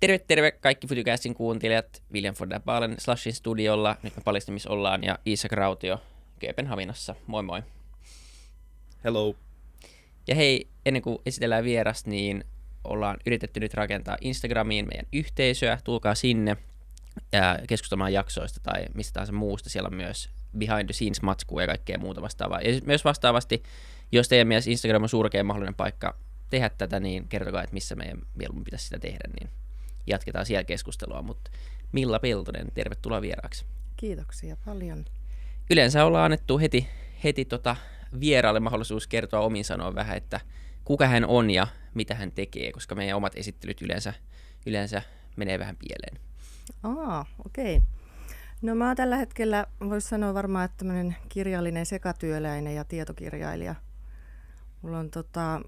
[0.00, 2.02] Terve, terve kaikki Futucastin kuuntelijat.
[2.12, 3.96] William von der Baalen Slashin studiolla.
[4.02, 6.00] Nyt me paljastamis ollaan ja Isak Rautio
[6.38, 7.14] Kööpenhaminassa.
[7.26, 7.62] Moi moi.
[9.04, 9.34] Hello.
[10.28, 12.44] Ja hei, ennen kuin esitellään vieras, niin
[12.84, 15.78] ollaan yritetty nyt rakentaa Instagramiin meidän yhteisöä.
[15.84, 16.56] Tulkaa sinne
[17.32, 19.70] ja keskustelemaan jaksoista tai mistä tahansa muusta.
[19.70, 22.60] Siellä on myös behind the scenes matskua ja kaikkea muuta vastaavaa.
[22.60, 23.62] Ja myös vastaavasti,
[24.12, 26.18] jos teidän mielestä Instagram on surkein mahdollinen paikka
[26.50, 29.50] tehdä tätä, niin kertokaa, että missä meidän mieluummin pitäisi sitä tehdä, niin
[30.08, 31.22] jatketaan siellä keskustelua.
[31.22, 31.50] Mutta
[31.92, 33.66] Milla Peltonen, tervetuloa vieraaksi.
[33.96, 35.04] Kiitoksia paljon.
[35.70, 36.88] Yleensä ollaan annettu heti,
[37.24, 37.76] heti tota
[38.20, 40.40] vieraalle mahdollisuus kertoa omin sanoin vähän, että
[40.84, 44.14] kuka hän on ja mitä hän tekee, koska meidän omat esittelyt yleensä,
[44.66, 45.02] yleensä
[45.36, 46.20] menee vähän pieleen.
[46.82, 47.76] Aa, okei.
[47.76, 47.88] Okay.
[48.62, 53.74] No mä oon tällä hetkellä, voisi sanoa varmaan, että tämmöinen kirjallinen sekatyöläinen ja tietokirjailija.
[54.82, 55.60] Mulla on tota,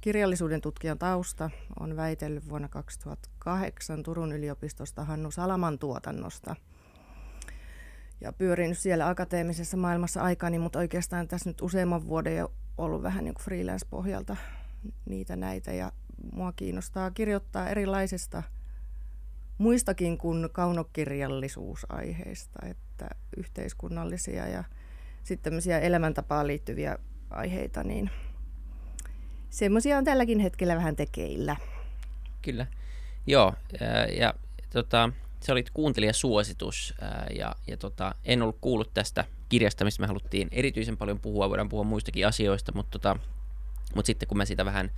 [0.00, 1.50] kirjallisuuden tutkijan tausta.
[1.80, 6.56] on väitellyt vuonna 2008 Turun yliopistosta Hannu Salaman tuotannosta.
[8.20, 13.24] Ja pyörin siellä akateemisessa maailmassa aikani, mutta oikeastaan tässä nyt useamman vuoden jo ollut vähän
[13.24, 14.36] niin freelance-pohjalta
[15.04, 15.72] niitä näitä.
[15.72, 15.92] Ja
[16.32, 18.42] mua kiinnostaa kirjoittaa erilaisista–
[19.58, 24.64] muistakin kuin kaunokirjallisuusaiheista, että yhteiskunnallisia ja
[25.22, 26.98] sitten tämmöisiä elämäntapaan liittyviä
[27.30, 28.10] aiheita, niin
[29.54, 31.56] semmoisia on tälläkin hetkellä vähän tekeillä.
[32.42, 32.66] Kyllä.
[33.26, 33.54] Joo,
[34.18, 34.34] ja
[34.70, 36.94] tota, se oli kuuntelijasuositus,
[37.38, 41.68] ja, ja tota, en ollut kuullut tästä kirjasta, mistä me haluttiin erityisen paljon puhua, voidaan
[41.68, 43.16] puhua muistakin asioista, mutta, tota,
[43.94, 44.90] mutta sitten kun mä sitä vähän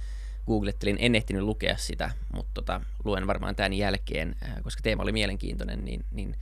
[0.46, 5.84] googlettelin, en ehtinyt lukea sitä, mutta tota, luen varmaan tämän jälkeen, koska teema oli mielenkiintoinen,
[5.84, 6.32] niin, niin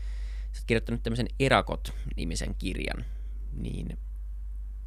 [0.52, 3.04] sä oot kirjoittanut tämmöisen Erakot-nimisen kirjan,
[3.52, 3.98] niin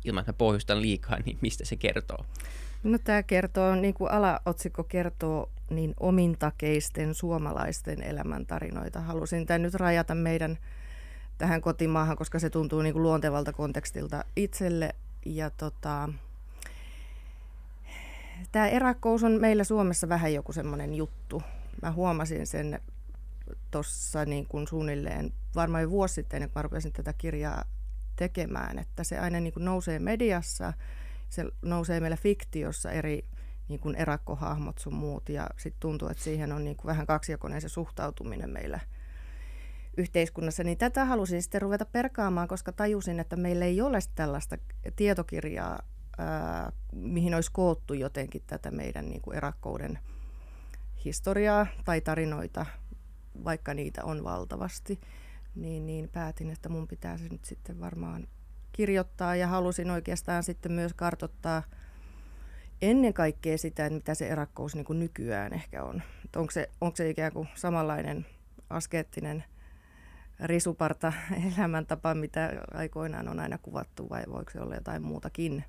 [0.06, 2.25] ilman, että mä pohjustan liikaa, niin mistä se kertoo?
[2.83, 9.02] No tämä kertoo, niin kuin alaotsikko kertoo, niin omintakeisten suomalaisten elämäntarinoita.
[9.02, 10.58] Halusin tämän nyt rajata meidän
[11.38, 14.95] tähän kotimaahan, koska se tuntuu niin kuin luontevalta kontekstilta itselle.
[15.25, 16.09] Ja tota,
[18.51, 21.44] tämä erakous on meillä Suomessa vähän joku semmoinen juttu.
[21.81, 22.80] Mä huomasin sen
[23.72, 27.63] tuossa niin suunnilleen varmaan jo vuosi sitten, kun mä rupesin tätä kirjaa
[28.16, 30.74] tekemään, että se aina niin kuin nousee mediassa,
[31.29, 33.25] se nousee meillä fiktiossa eri
[33.67, 37.61] niin kuin erakkohahmot sun muut ja sitten tuntuu, että siihen on niin kuin vähän kaksijakoinen
[37.61, 38.79] se suhtautuminen meillä
[39.97, 44.57] yhteiskunnassa, niin tätä halusin sitten ruveta perkaamaan, koska tajusin, että meillä ei ole tällaista
[44.95, 45.79] tietokirjaa
[46.17, 49.99] ää, mihin olisi koottu jotenkin tätä meidän niin kuin erakkouden
[51.05, 52.65] historiaa tai tarinoita,
[53.44, 54.99] vaikka niitä on valtavasti,
[55.55, 58.27] niin, niin päätin, että mun pitää se nyt sitten varmaan
[58.77, 61.63] kirjoittaa ja halusin oikeastaan sitten myös kartottaa
[62.81, 66.01] ennen kaikkea sitä, että mitä se erakkous niin kuin nykyään ehkä on.
[66.35, 68.25] Onko, se, onko se ikään kuin samanlainen
[68.69, 69.43] askeettinen
[70.39, 71.13] risuparta
[71.57, 75.63] elämäntapa, mitä aikoinaan on aina kuvattu vai voiko se olla jotain muutakin?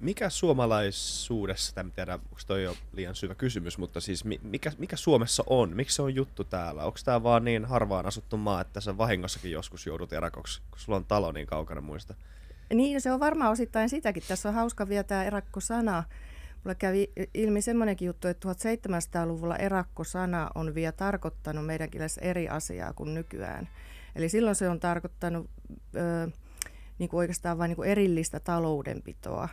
[0.00, 5.44] Mikä suomalaisuudessa, tämä tiedä, onko toi jo liian syvä kysymys, mutta siis mikä, mikä Suomessa
[5.46, 5.76] on?
[5.76, 6.84] Miksi se on juttu täällä?
[6.84, 10.96] Onko tämä vaan niin harvaan asuttu maa, että sä vahingossakin joskus joudut erakoksi, kun sulla
[10.96, 12.14] on talo niin kaukana muista?
[12.74, 14.22] Niin, se on varmaan osittain sitäkin.
[14.28, 16.04] Tässä on hauska vielä tämä erakko-sana.
[16.64, 22.92] Mulle kävi ilmi semmoinenkin juttu, että 1700-luvulla erakko-sana on vielä tarkoittanut meidän kielessä eri asiaa
[22.92, 23.68] kuin nykyään.
[24.16, 25.50] Eli silloin se on tarkoittanut...
[25.96, 26.28] Öö,
[26.98, 29.48] niin kuin oikeastaan vain niin kuin erillistä taloudenpitoa.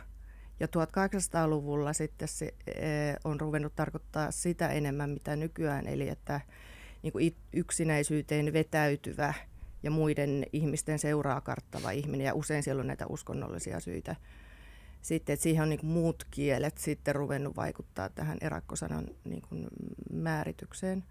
[0.60, 6.40] Ja 1800-luvulla sitten se eh, on ruvennut tarkoittaa sitä enemmän, mitä nykyään, eli että
[7.02, 9.34] niin kuin yksinäisyyteen vetäytyvä
[9.82, 14.16] ja muiden ihmisten seuraa karttava ihminen, ja usein siellä on näitä uskonnollisia syitä.
[15.02, 19.66] Sitten, että siihen on niin kuin muut kielet sitten ruvennut vaikuttaa tähän erakkosanan niin kuin
[20.12, 21.04] määritykseen.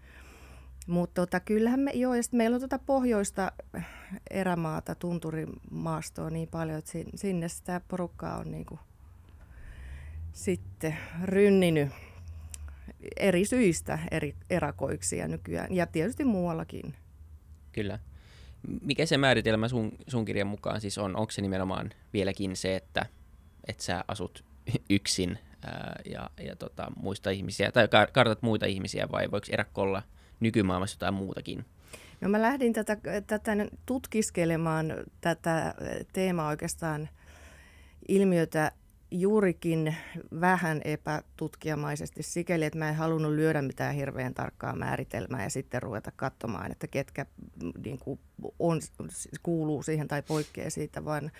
[0.86, 3.52] Mutta tota, kyllähän me, joo, ja meillä on tota pohjoista
[4.30, 8.78] erämaata, tunturimaastoa niin paljon, että sinne sitä porukkaa on niinku
[10.32, 11.88] sitten rynninyt
[13.16, 16.94] eri syistä eri erakoiksi ja nykyään, ja tietysti muuallakin.
[17.72, 17.98] Kyllä.
[18.82, 21.16] Mikä se määritelmä sun, sun kirjan mukaan siis on?
[21.16, 23.06] Onko se nimenomaan vieläkin se, että,
[23.68, 24.44] että sä asut
[24.90, 30.02] yksin ää, ja, ja tota, muista ihmisiä, tai kartat muita ihmisiä, vai voiko erakko olla–
[30.44, 31.64] nykymaailmassa jotain muutakin?
[32.20, 32.96] No mä lähdin tätä,
[33.26, 33.52] tätä
[33.86, 35.74] tutkiskelemaan tätä
[36.12, 37.08] teemaa oikeastaan
[38.08, 38.72] ilmiötä
[39.10, 39.96] juurikin
[40.40, 46.12] vähän epätutkijamaisesti sikäli, että mä en halunnut lyödä mitään hirveän tarkkaa määritelmää ja sitten ruveta
[46.16, 47.26] katsomaan, että ketkä
[47.84, 48.20] niin kuin
[48.58, 48.80] on,
[49.42, 51.30] kuuluu siihen tai poikkeaa siitä, vaan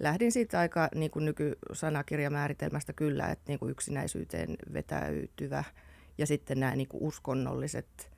[0.00, 5.64] lähdin siitä aika niin kuin nykysanakirjamääritelmästä kyllä, että niin kuin yksinäisyyteen vetäytyvä
[6.18, 8.10] Ja sitten nämä niin kuin uskonnolliset,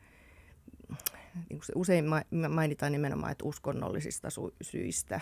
[1.74, 2.04] usein
[2.48, 4.28] mainitaan nimenomaan, että uskonnollisista
[4.62, 5.20] syistä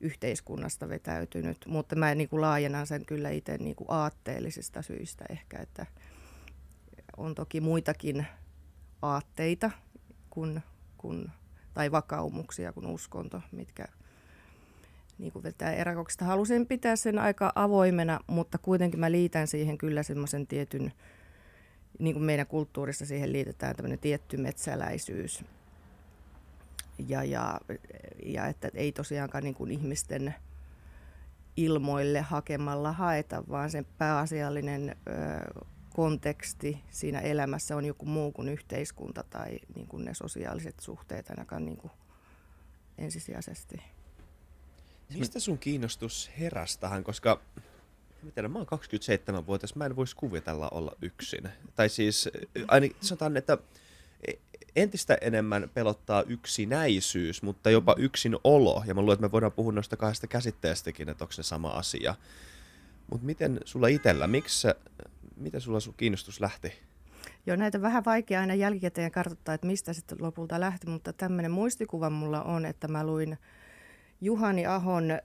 [0.00, 5.58] yhteiskunnasta vetäytynyt, mutta mä niin kuin laajennan sen kyllä itse niin kuin aatteellisista syistä ehkä,
[5.58, 5.86] että
[7.16, 8.26] on toki muitakin
[9.02, 9.70] aatteita
[10.30, 10.62] kuin,
[10.98, 11.30] kuin,
[11.74, 13.84] tai vakaumuksia kuin uskonto, mitkä
[15.18, 16.24] niin kuin vetää eräkoksista.
[16.24, 20.92] Halusin pitää sen aika avoimena, mutta kuitenkin mä liitän siihen kyllä semmoisen tietyn,
[21.98, 25.44] niin kuin meidän kulttuurissa siihen liitetään tämmöinen tietty metsäläisyys.
[27.08, 27.60] Ja, ja,
[28.26, 30.34] ja että ei tosiaankaan niin kuin ihmisten
[31.56, 35.64] ilmoille hakemalla haeta, vaan sen pääasiallinen ö,
[35.94, 41.64] konteksti siinä elämässä on joku muu kuin yhteiskunta tai niin kuin ne sosiaaliset suhteet ainakaan
[41.64, 41.90] niin kuin
[42.98, 43.76] ensisijaisesti.
[45.18, 47.40] Mistä sun kiinnostus heräsi tähän, koska
[48.26, 51.48] miten, mä oon 27-vuotias, mä en voisi kuvitella olla yksin.
[51.74, 52.28] Tai siis
[52.68, 53.58] ainakin sanotaan, että
[54.76, 58.82] entistä enemmän pelottaa yksinäisyys, mutta jopa yksin olo.
[58.86, 62.14] Ja mä luulen, että me voidaan puhua noista kahdesta käsitteestäkin, että onko se sama asia.
[63.10, 64.68] Mutta miten sulla itsellä, miksi,
[65.36, 66.72] miten sulla sun kiinnostus lähti?
[67.46, 72.10] Joo, näitä vähän vaikea aina jälkikäteen kartoittaa, että mistä sitten lopulta lähti, mutta tämmöinen muistikuva
[72.10, 73.38] mulla on, että mä luin
[74.20, 75.18] Juhani Ahon äh,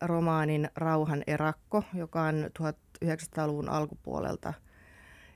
[0.00, 2.50] romaanin Rauhan erakko, joka on
[3.04, 4.54] 1900-luvun alkupuolelta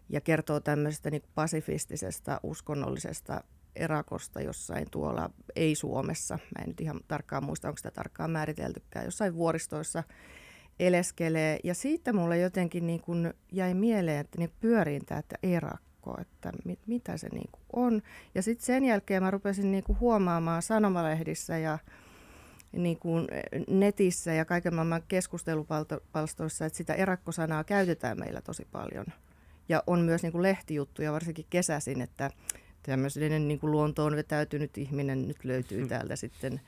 [0.09, 3.45] ja kertoo tämmöisestä niin pasifistisesta uskonnollisesta
[3.77, 9.05] erakosta jossain tuolla, ei Suomessa, mä en nyt ihan tarkkaan muista, onko sitä tarkkaan määriteltykään,
[9.05, 10.05] jossain vuoristoissa
[10.81, 11.59] eleskelee.
[11.65, 16.53] Ja siitä mulle jotenkin niin kuin jäi mieleen, että niin pyöriin tämä että erakko, että
[16.65, 18.03] mit, mitä se niin on.
[18.35, 21.79] Ja sitten sen jälkeen mä rupesin niin huomaamaan sanomalehdissä ja
[22.73, 23.29] niin kuin
[23.69, 29.07] netissä ja kaiken maailman keskustelupalstoissa, että sitä erakkosanaa käytetään meillä tosi paljon.
[29.69, 32.31] Ja on myös niin kuin lehtijuttuja, varsinkin kesäisin, että
[32.83, 35.89] tämmöinen niin kuin luontoon vetäytynyt ihminen nyt löytyy hmm.
[35.89, 36.61] täältä sitten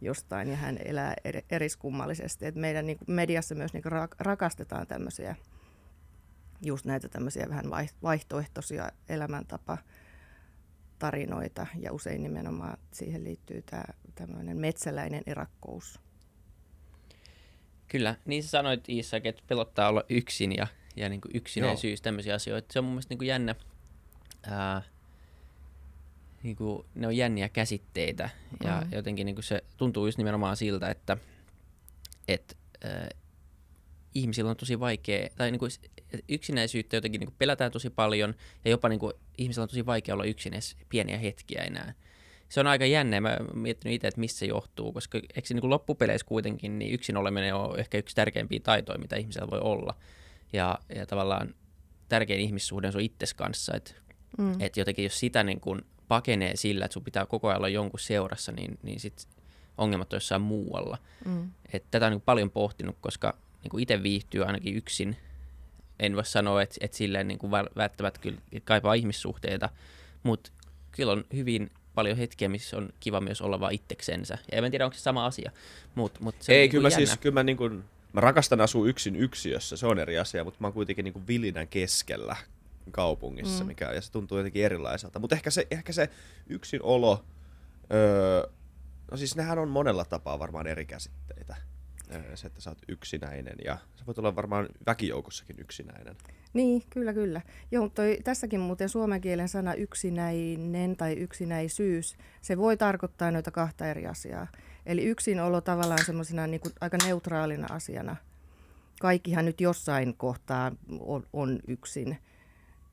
[0.00, 1.14] jostain ja hän elää
[1.50, 2.46] eriskummallisesti.
[2.46, 5.36] Et meidän niin kuin mediassa myös niin kuin rakastetaan tämmöisiä,
[6.62, 7.64] just näitä tämmöisiä vähän
[8.02, 9.78] vaihtoehtoisia elämäntapa
[11.02, 13.84] tarinoita ja usein nimenomaan siihen liittyy tämä
[14.14, 16.00] tämmöinen metsäläinen erakkous.
[17.88, 20.66] Kyllä, niin sä sanoit Iisak, että pelottaa olla yksin ja,
[20.96, 22.72] ja niin kuin yksinäisyys, tämmöisiä asioita.
[22.72, 23.54] Se on mun mielestä niin kuin jännä.
[24.46, 24.82] Ää,
[26.42, 28.30] niin kuin, ne on jänniä käsitteitä
[28.64, 28.92] ja mm-hmm.
[28.92, 31.16] jotenkin niin kuin se tuntuu just nimenomaan siltä, että,
[32.28, 32.54] että
[32.84, 33.08] ää,
[34.14, 35.70] ihmisillä on tosi vaikea, tai niin kuin
[36.28, 40.14] yksinäisyyttä jotenkin niin kuin pelätään tosi paljon ja jopa niin kuin, ihmisillä on tosi vaikea
[40.14, 41.94] olla yksin edes pieniä hetkiä enää
[42.52, 43.20] se on aika jännä.
[43.20, 46.94] Mä miettinyt itse, että missä se johtuu, koska eikö se niin kuin loppupeleissä kuitenkin niin
[46.94, 49.94] yksin oleminen on ehkä yksi tärkeimpiä taitoja, mitä ihmisellä voi olla.
[50.52, 51.54] Ja, ja tavallaan
[52.08, 53.76] tärkein ihmissuhde on sun itses kanssa.
[53.76, 53.94] Että
[54.38, 54.60] mm.
[54.60, 58.00] et jotenkin jos sitä niin kuin pakenee sillä, että sun pitää koko ajan olla jonkun
[58.00, 59.28] seurassa, niin, niin sit
[59.78, 60.98] ongelmat on jossain muualla.
[61.24, 61.50] Mm.
[61.72, 65.16] Et tätä on niin paljon pohtinut, koska niin itse viihtyy ainakin yksin.
[66.02, 69.68] En voi sanoa, että, että silleen niin kuin välttämättä kyllä kaipaa ihmissuhteita,
[70.22, 70.50] mutta
[70.90, 74.38] kyllä on hyvin paljon hetkiä, missä on kiva myös olla vaan itseksensä.
[74.52, 75.50] Ja en tiedä, onko se sama asia,
[75.94, 78.60] mutta mut se Ei, on kyllä niin mä siis, kyllä mä, niin kuin, mä rakastan
[78.60, 82.36] asua yksin yksiössä, se on eri asia, mutta mä oon kuitenkin niin kuin vilinän keskellä
[82.90, 83.68] kaupungissa, mm.
[83.68, 85.18] mikä, ja se tuntuu jotenkin erilaiselta.
[85.18, 86.08] Mutta ehkä se, ehkä se
[86.46, 87.24] yksin olo,
[87.92, 88.50] öö,
[89.10, 91.56] no siis nehän on monella tapaa varmaan eri käsitteitä.
[92.34, 96.16] Se, että sä oot yksinäinen ja sä voit olla varmaan väkijoukossakin yksinäinen.
[96.52, 97.40] Niin, kyllä, kyllä.
[97.70, 103.86] Joo, toi, tässäkin muuten suomen kielen sana yksinäinen tai yksinäisyys, se voi tarkoittaa noita kahta
[103.86, 104.46] eri asiaa.
[104.86, 108.16] Eli yksinolo tavallaan semmoisena niin aika neutraalina asiana.
[109.00, 112.18] Kaikkihan nyt jossain kohtaa on, on yksin.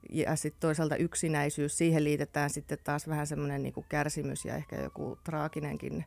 [0.09, 5.17] Ja sitten toisaalta yksinäisyys, siihen liitetään sitten taas vähän semmoinen niin kärsimys ja ehkä joku
[5.23, 6.05] traaginenkin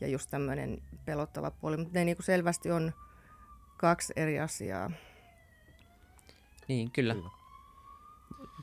[0.00, 1.76] ja just tämmöinen pelottava puoli.
[1.76, 2.92] Mutta ne niin selvästi on
[3.76, 4.90] kaksi eri asiaa.
[6.68, 7.14] Niin, kyllä.
[7.14, 7.30] kyllä.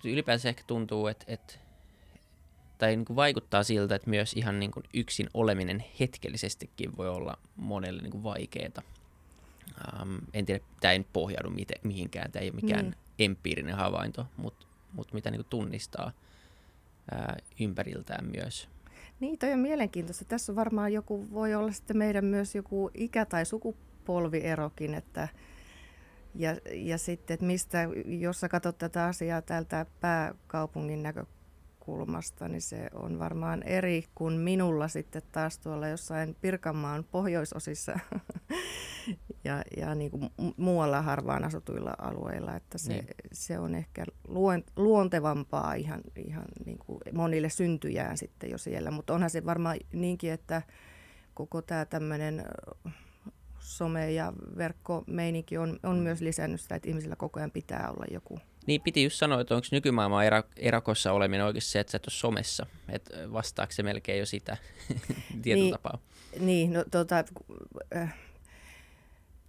[0.06, 1.54] Ylipäänsä ehkä tuntuu, että, että
[2.78, 7.38] tai niin kuin vaikuttaa siltä, että myös ihan niin kuin yksin oleminen hetkellisestikin voi olla
[7.56, 8.82] monelle niin kuin vaikeaa.
[10.02, 12.96] Um, en tiedä, tämä ei nyt pohjaudu mite, mihinkään, tämä ei ole mikään niin.
[13.20, 16.12] empiirinen havainto, mutta mut mitä niin kuin tunnistaa
[17.12, 18.70] ää, ympäriltään myös.
[19.20, 20.26] Niin, toi on mielenkiintoista.
[20.26, 25.28] Tässä varmaan joku, voi olla sitten meidän myös joku ikä- tai sukupolvierokin, että
[26.36, 31.35] ja, ja sitten, että mistä, jos sä katsot tätä asiaa täältä pääkaupungin näkökulmasta,
[32.48, 38.00] niin se on varmaan eri kuin minulla sitten taas tuolla jossain Pirkanmaan pohjoisosissa
[39.44, 43.08] ja, ja niin kuin muualla harvaan asutuilla alueilla, että se, niin.
[43.32, 44.06] se on ehkä
[44.76, 48.92] luontevampaa ihan, ihan niin kuin monille syntyjään sitten jo siellä.
[48.92, 50.62] Mutta onhan se varmaan niinkin, että
[51.34, 52.46] koko tämä tämmöinen
[53.60, 58.40] some- ja verkkomeininki on, on myös lisännyt sitä, että ihmisillä koko ajan pitää olla joku.
[58.68, 60.26] Niin piti just sanoa, että onko nykymaailman
[60.58, 62.66] erakossa oleminen oikeasti se, että sä et ole somessa.
[62.90, 64.58] Että vastaako se melkein jo sitä
[65.42, 65.98] tietyllä niin, tapaa?
[66.40, 67.24] Niin, no tota,
[67.96, 68.16] äh,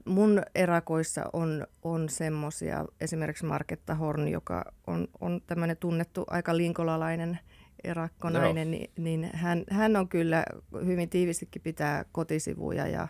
[0.05, 7.39] mun erakoissa on, on semmoisia, esimerkiksi Marketta Horn, joka on, on tämmöinen tunnettu aika linkolalainen
[7.85, 10.45] erakkonainen, niin, niin hän, hän on kyllä
[10.85, 13.09] hyvin tiivistikin pitää kotisivuja ja,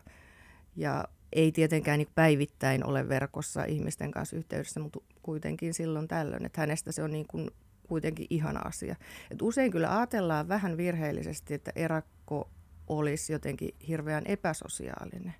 [0.76, 1.04] ja
[1.36, 6.92] ei tietenkään niin päivittäin ole verkossa ihmisten kanssa yhteydessä, mutta kuitenkin silloin tällöin, että hänestä
[6.92, 7.50] se on niin kuin
[7.88, 8.96] kuitenkin ihana asia.
[9.30, 12.50] Et usein kyllä ajatellaan vähän virheellisesti, että erakko
[12.88, 15.34] olisi jotenkin hirveän epäsosiaalinen.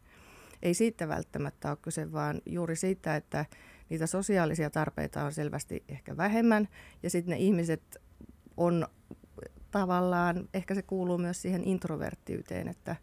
[0.63, 3.45] Ei siitä välttämättä ole kyse, vaan juuri siitä, että
[3.89, 6.69] niitä sosiaalisia tarpeita on selvästi ehkä vähemmän
[7.03, 7.83] ja sitten ne ihmiset
[8.57, 8.87] on
[9.71, 12.97] tavallaan, ehkä se kuuluu myös siihen introverttiyteen, että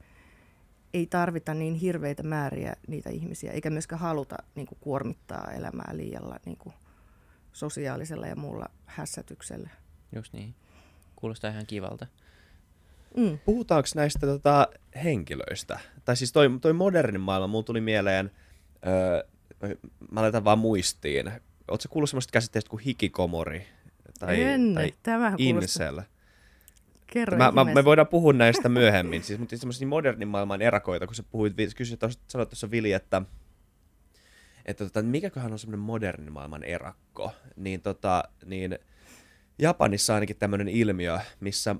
[0.94, 6.40] ei tarvita niin hirveitä määriä niitä ihmisiä, eikä myöskään haluta niin kuin, kuormittaa elämää liialla
[6.46, 6.74] niin kuin,
[7.54, 9.70] sosiaalisella ja muulla hässätyksellä.
[10.16, 10.56] Just niin.
[11.16, 12.08] Kuulostaa ihan kivalta.
[13.18, 13.40] Mm.
[13.46, 14.68] Puhutaanko näistä tota,
[15.04, 15.80] henkilöistä?
[16.06, 18.32] Tai siis toi, toi modernin maailma, mulla tuli mieleen,
[18.88, 19.24] öö,
[20.12, 21.32] mä laitan vaan muistiin.
[21.68, 23.68] Oletko kuullut semmoista käsitteestä kuin hikikomori?
[24.20, 26.02] Tai, en, tai tämä incel?
[27.14, 31.16] Kerro mä, mä, me voidaan puhua näistä myöhemmin, siis, mutta semmoisia modernin maailman erakoita, kun
[31.16, 33.22] sä puhuit, kysyit, sanoit tuossa Vili, että,
[34.66, 38.80] että tota, mikäköhän on semmoinen modernin maailman erakko, niin, tota, niin
[39.60, 41.76] Japanissa ainakin tämmöinen ilmiö, missä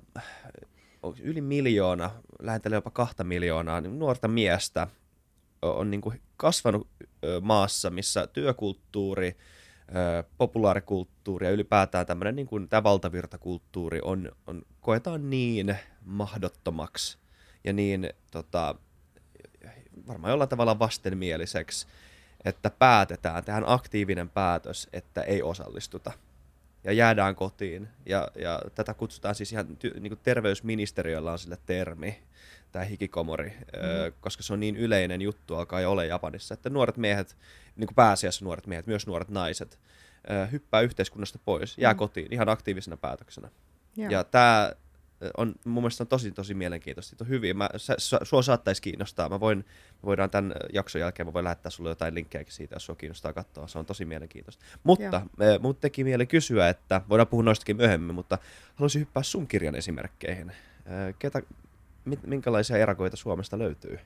[1.22, 2.12] yli miljoona,
[2.42, 4.88] lähentelee jopa kahta miljoonaa niin nuorta miestä
[5.62, 6.88] on niin kuin kasvanut
[7.42, 9.38] maassa, missä työkulttuuri,
[10.38, 17.18] populaarikulttuuri ja ylipäätään tämmöinen niin kuin, tämä valtavirtakulttuuri on, on, koetaan niin mahdottomaksi
[17.64, 18.76] ja niin tota,
[20.08, 21.88] varmaan jollain tavalla vastenmieliseksi,
[22.46, 26.12] että päätetään, tehdään aktiivinen päätös, että ei osallistuta
[26.84, 27.88] ja jäädään kotiin.
[28.06, 32.24] Ja, ja tätä kutsutaan siis ihan ty, niin kuin terveysministeriöllä on sille termi,
[32.72, 33.80] tämä hikikomori, mm.
[33.84, 37.38] ö, koska se on niin yleinen juttu alkaa jo olla Japanissa, että nuoret miehet,
[37.76, 39.80] niin kuin pääasiassa nuoret miehet, myös nuoret naiset,
[40.52, 41.98] hyppää yhteiskunnasta pois, jää mm.
[41.98, 43.50] kotiin ihan aktiivisena päätöksenä.
[43.98, 44.72] Ja, ja tämä
[45.38, 47.16] on mun mielestä on tosi tosi mielenkiintoista.
[47.22, 47.58] On hyvin.
[47.58, 49.30] Mä, sä, sua saattaisi kiinnostaa.
[49.30, 52.86] Mä voin, me voidaan tämän jakson jälkeen, mä voin lähettää sulle jotain linkkejä siitä, jos
[52.86, 53.68] sua kiinnostaa katsoa.
[53.68, 54.66] Se on tosi mielenkiintoista.
[54.84, 58.38] Mutta me, mut teki mieli kysyä, että voidaan puhua noistakin myöhemmin, mutta
[58.76, 60.52] haluaisin hyppää sun kirjan esimerkkeihin.
[61.20, 61.42] Ketä,
[62.26, 64.00] minkälaisia erakoita Suomesta löytyy?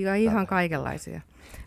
[0.00, 1.20] Ja ihan kaikenlaisia.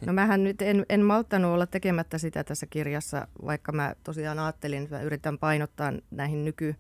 [0.06, 4.84] No mähän nyt en, en malttanut olla tekemättä sitä tässä kirjassa, vaikka mä tosiaan ajattelin,
[4.84, 6.76] että mä yritän painottaa näihin nyky,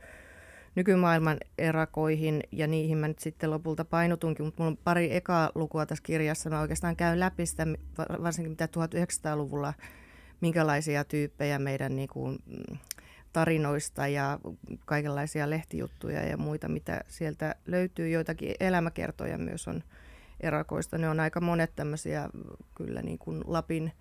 [0.75, 5.85] nykymaailman erakoihin ja niihin mä nyt sitten lopulta painotunkin, mutta mulla on pari ekaa lukua
[5.85, 6.49] tässä kirjassa.
[6.49, 7.67] Mä oikeastaan käyn läpi sitä,
[8.23, 9.73] varsinkin mitä 1900-luvulla,
[10.41, 12.77] minkälaisia tyyppejä meidän niin kuin, mm,
[13.35, 14.39] tarinoista ja
[14.85, 18.09] kaikenlaisia lehtijuttuja ja muita, mitä sieltä löytyy.
[18.09, 19.83] Joitakin elämäkertoja myös on
[20.39, 20.97] erakoista.
[20.97, 22.29] Ne on aika monet tämmöisiä
[22.75, 23.91] kyllä niin kuin Lapin,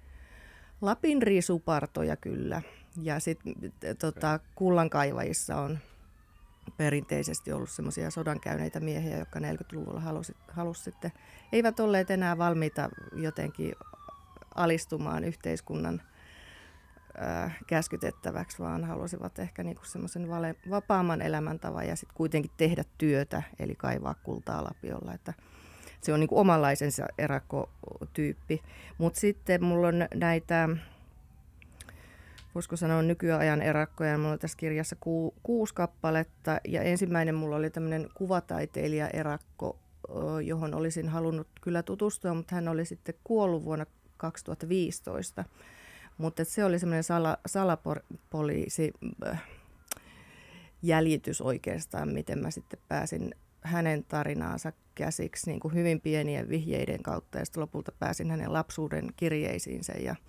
[0.80, 2.62] Lapin risupartoja kyllä.
[3.02, 3.54] Ja sitten
[3.98, 5.78] tota, kullankaivajissa on
[6.76, 11.12] perinteisesti ollut semmoisia sodankäyneitä miehiä, jotka 40-luvulla halusi, halusi sitten,
[11.52, 13.72] eivät olleet enää valmiita jotenkin
[14.54, 16.02] alistumaan yhteiskunnan
[17.66, 20.28] käskytettäväksi, vaan halusivat ehkä niinku semmoisen
[20.70, 25.14] vapaamman elämäntavan ja sitten kuitenkin tehdä työtä, eli kaivaa kultaa lapiolla.
[25.14, 25.34] Että
[26.04, 28.62] se on niinku omanlaisensa erakotyyppi.
[28.98, 30.68] Mutta sitten mulla on näitä
[32.54, 34.18] voisiko sanoa nykyajan erakkoja.
[34.18, 39.78] Mulla on tässä kirjassa ku, kuusi kappaletta ja ensimmäinen mulla oli tämmöinen kuvataiteilija erakko,
[40.44, 45.44] johon olisin halunnut kyllä tutustua, mutta hän oli sitten kuollut vuonna 2015.
[46.18, 48.92] Mutta se oli semmoinen sala, salapoliisi
[50.82, 53.34] jäljitys oikeastaan, miten mä sitten pääsin
[53.64, 59.10] hänen tarinaansa käsiksi niin kuin hyvin pienien vihjeiden kautta ja sitten lopulta pääsin hänen lapsuuden
[59.16, 60.16] kirjeisiinsä ja–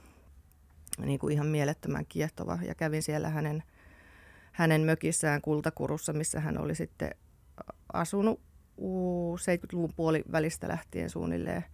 [0.97, 2.59] niin kuin ihan mielettömän kiehtova.
[2.67, 3.63] Ja kävin siellä hänen,
[4.51, 7.11] hänen mökissään Kultakurussa, missä hän oli sitten
[7.93, 8.41] asunut
[8.79, 11.65] 70-luvun puolivälistä lähtien suunnilleen.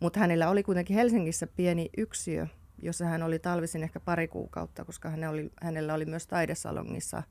[0.00, 2.46] Mutta hänellä oli kuitenkin Helsingissä pieni yksiö,
[2.82, 7.22] jossa hän oli talvisin ehkä pari kuukautta, koska hänellä oli, hänellä oli myös taidesalongissa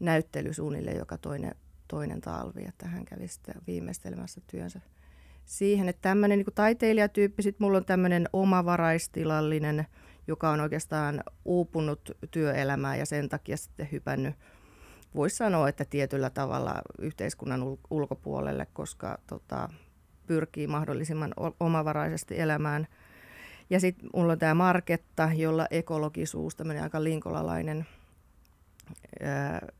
[0.00, 1.54] näyttely suunnilleen joka toinen,
[1.92, 4.80] toinen talvi, että hän kävi sitten viimeistelemässä työnsä
[5.44, 9.86] siihen, että tämmöinen niin taiteilijatyyppi, sitten mulla on tämmöinen omavaraistilallinen
[10.26, 14.34] joka on oikeastaan uupunut työelämään ja sen takia sitten hypännyt,
[15.14, 19.68] voisi sanoa, että tietyllä tavalla yhteiskunnan ulkopuolelle, koska tota,
[20.26, 22.86] pyrkii mahdollisimman omavaraisesti elämään.
[23.70, 27.86] Ja sitten mulla on tämä Marketta, jolla ekologisuus, tämmöinen aika linkolalainen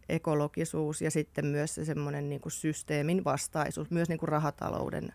[0.09, 5.15] ekologisuus ja sitten myös se semmoinen niin kuin systeemin vastaisuus, myös niin kuin rahatalouden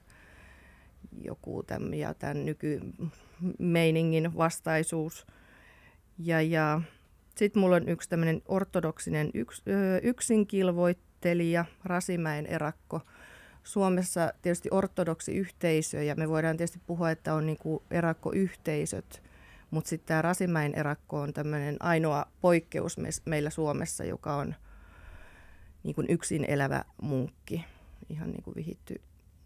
[1.24, 5.28] joku tämän, ja tämän nykymeiningin vastaisuus.
[6.20, 6.82] Ja, ja
[7.36, 13.02] sitten mulla on yksi tämmöinen ortodoksinen yks, ö, yksinkilvoittelija, Rasimäen erakko.
[13.64, 19.24] Suomessa tietysti ortodoksi yhteisö ja me voidaan tietysti puhua, että on niin kuin erakkoyhteisöt,
[19.72, 24.56] mutta sitten tämä Rasimäen erakko on tämmöinen ainoa poikkeus meillä Suomessa, joka on
[25.84, 27.66] niin kuin yksin elävä munkki,
[28.10, 29.02] ihan niin kuin vihitty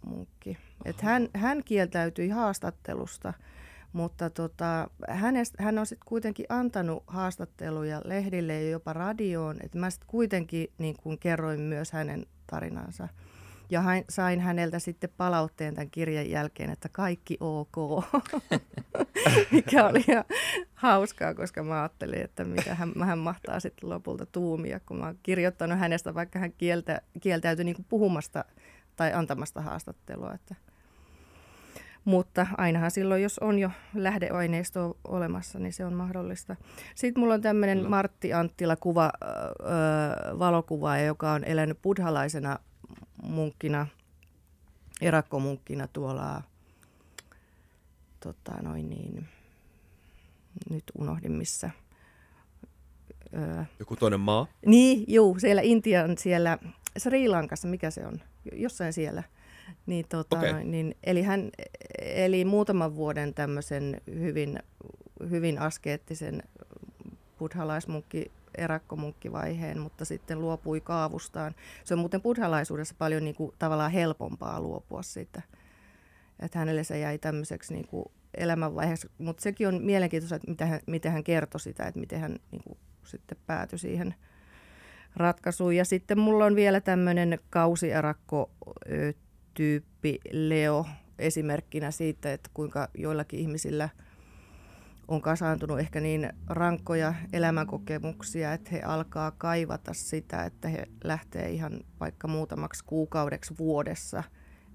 [0.06, 0.58] munkki.
[0.86, 3.34] Et hän, hän kieltäytyi haastattelusta,
[3.94, 9.58] mutta tota, hänestä, hän on sitten kuitenkin antanut haastatteluja lehdille ja jopa radioon.
[9.64, 13.08] Et mä sitten kuitenkin niin kun kerroin myös hänen tarinansa.
[13.72, 18.06] Ja hain, sain häneltä sitten palautteen tämän kirjan jälkeen, että kaikki ok,
[19.52, 20.24] mikä oli ihan
[20.74, 25.20] hauskaa, koska mä ajattelin, että mitä hän, hän mahtaa sitten lopulta tuumia, kun mä oon
[25.24, 28.46] kirjoittanut hänestä, vaikka hän kieltä, kieltäytyi niin puhumasta
[28.96, 30.34] tai antamasta haastattelua.
[30.34, 30.56] Että.
[32.06, 36.56] Mutta ainahan silloin, jos on jo lähdeaineisto olemassa, niin se on mahdollista.
[36.96, 42.60] Sitten mulla on tämmöinen Martti Anttila kuva, ö, valokuvaaja, joka on elänyt buddhalaisena
[43.22, 43.88] munkkina,
[45.02, 46.44] erakkomunkkina tuolla,
[48.20, 49.28] tota noin niin,
[50.70, 51.70] nyt unohdin missä.
[53.34, 54.48] Öö, Joku toinen maa?
[54.66, 56.58] Niin, juu, siellä Intian, siellä
[56.98, 58.20] Sri Lankassa, mikä se on,
[58.54, 59.24] jossain siellä.
[59.86, 60.64] Niin, tota, okay.
[60.64, 61.52] niin, eli hän
[62.00, 64.60] eli muutaman vuoden tämmöisen hyvin,
[65.30, 66.44] hyvin askeettisen
[67.40, 71.56] buddhalaismunkki erakkomunkkivaiheen, mutta sitten luopui kaavustaan.
[71.84, 75.42] Se on muuten buddhalaisuudessa paljon niin kuin, tavallaan helpompaa luopua siitä.
[76.40, 78.06] Että hänelle se jäi tämmöiseksi niin kuin
[78.38, 82.40] elämänvaiheeksi, mutta sekin on mielenkiintoista, että miten hän, miten hän kertoi sitä, että miten hän
[82.52, 84.16] niin kuin, sitten päätyi siihen
[85.16, 85.76] ratkaisuun.
[85.76, 90.86] Ja sitten mulla on vielä tämmöinen kausierakko-tyyppi Leo
[91.20, 93.90] esimerkkinä siitä, että kuinka joillakin ihmisillä–
[95.12, 101.80] on kasaantunut ehkä niin rankkoja elämänkokemuksia, että he alkaa kaivata sitä, että he lähtee ihan
[102.00, 104.24] vaikka muutamaksi kuukaudeksi vuodessa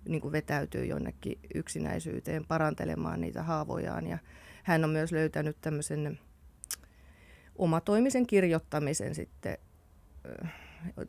[0.08, 4.06] niin kuin vetäytyy jonnekin yksinäisyyteen parantelemaan niitä haavojaan.
[4.06, 4.18] Ja
[4.62, 6.18] hän on myös löytänyt tämmöisen
[7.56, 9.58] omatoimisen kirjoittamisen sitten,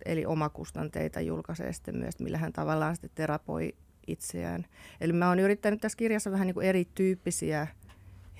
[0.06, 3.76] eli omakustanteita julkaisee sitten myös, millä hän tavallaan sitten terapoi
[4.08, 4.66] itseään.
[5.02, 7.68] Eli mä oon yrittänyt tässä kirjassa vähän niin kuin erityyppisiä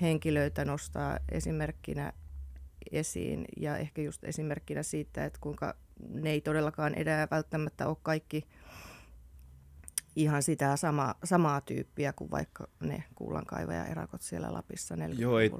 [0.00, 2.12] henkilöitä nostaa esimerkkinä
[2.92, 5.74] esiin ja ehkä just esimerkkinä siitä, että kuinka
[6.08, 8.48] ne ei todellakaan enää välttämättä ole kaikki
[10.16, 15.50] ihan sitä sama, samaa tyyppiä kuin vaikka ne kuulankaivaja-erakot siellä Lapissa 40 Joo, ei,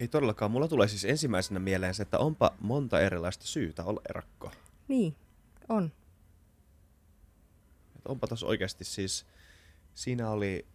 [0.00, 0.50] ei todellakaan.
[0.50, 4.50] Mulla tulee siis ensimmäisenä mieleen se, että onpa monta erilaista syytä olla erakko.
[4.88, 5.16] Niin,
[5.68, 5.92] on.
[7.96, 9.26] Et onpa tuossa oikeasti siis,
[9.94, 10.66] siinä oli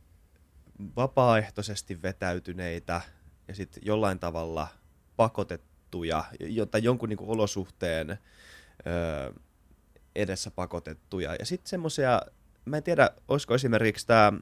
[0.96, 3.02] vapaaehtoisesti vetäytyneitä
[3.48, 4.68] ja sitten jollain tavalla
[5.16, 9.34] pakotettuja, jotta jonkun niin kuin olosuhteen ö,
[10.16, 11.36] edessä pakotettuja.
[11.40, 12.22] Ja sitten semmoisia,
[12.66, 14.34] mä en tiedä, olisiko esimerkiksi tämä,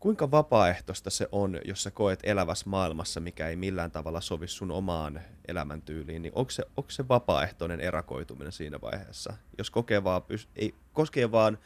[0.00, 4.70] kuinka vapaaehtoista se on, jos sä koet elävässä maailmassa, mikä ei millään tavalla sovi sun
[4.70, 9.34] omaan elämäntyyliin, niin onko se, onko se vapaaehtoinen erakoituminen siinä vaiheessa?
[9.58, 10.22] Jos kokee vaan,
[10.56, 11.58] ei, koskee vaan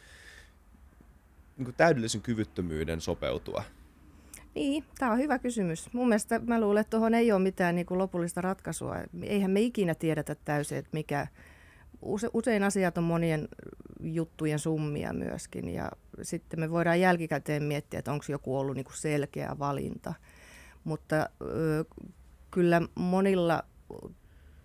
[1.56, 3.64] niin täydellisen kyvyttömyyden sopeutua?
[4.54, 5.92] Niin, tämä on hyvä kysymys.
[5.92, 8.96] Mun mielestä mä luulen, että tuohon ei ole mitään niin kuin lopullista ratkaisua.
[9.22, 11.26] Eihän me ikinä tiedetä täysin, että mikä...
[12.02, 13.48] Use, usein asiat on monien
[14.00, 15.90] juttujen summia myöskin ja
[16.22, 20.14] sitten me voidaan jälkikäteen miettiä, että onko joku ollut niin kuin selkeä valinta.
[20.84, 21.84] Mutta ö,
[22.50, 23.62] kyllä monilla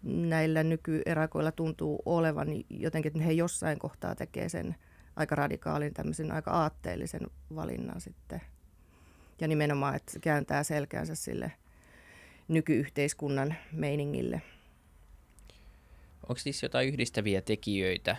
[0.04, 4.75] näillä nykyerakoilla tuntuu olevan jotenkin, että he jossain kohtaa tekee sen–
[5.15, 8.41] aika radikaalin, tämmöisen aika aatteellisen valinnan sitten.
[9.41, 11.52] Ja nimenomaan, että kääntää selkäänsä sille
[12.48, 14.41] nykyyhteiskunnan meiningille.
[16.30, 18.17] Onko niissä jotain yhdistäviä tekijöitä?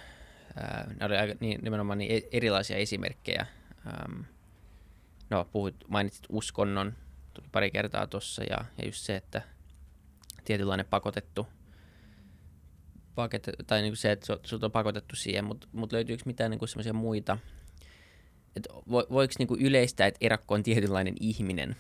[0.88, 3.46] nämä oli aika, niin, nimenomaan niin e-, erilaisia esimerkkejä.
[5.30, 6.92] No, puhuit, mainitsit uskonnon,
[7.34, 9.42] tuli pari kertaa tuossa, ja, ja just se, että
[10.44, 11.46] tietynlainen pakotettu–
[13.22, 16.68] paket, tai niin kuin se, että sinut on pakotettu siihen, mutta mut löytyykö mitään niin
[16.68, 17.38] semmoisia muita,
[18.56, 21.76] että vo, voiko niin kuin yleistää, että erakko on tietynlainen ihminen?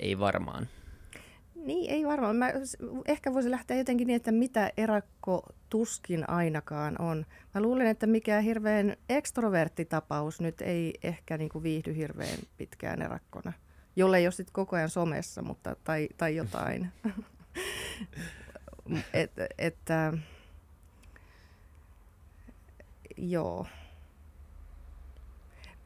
[0.00, 0.68] Ei varmaan.
[1.54, 2.36] Niin, ei varmaan.
[2.36, 2.52] Mä
[3.06, 7.26] ehkä voisi lähteä jotenkin niin, että mitä erakko tuskin ainakaan on.
[7.54, 13.52] Mä luulen, että mikään hirveän ekstroverttitapaus nyt ei ehkä niin kuin viihdy hirveän pitkään erakkona.
[13.96, 16.88] Jolle ei ole sitten koko ajan somessa, mutta, tai, tai jotain.
[19.12, 20.12] Et, että,
[23.16, 23.66] joo.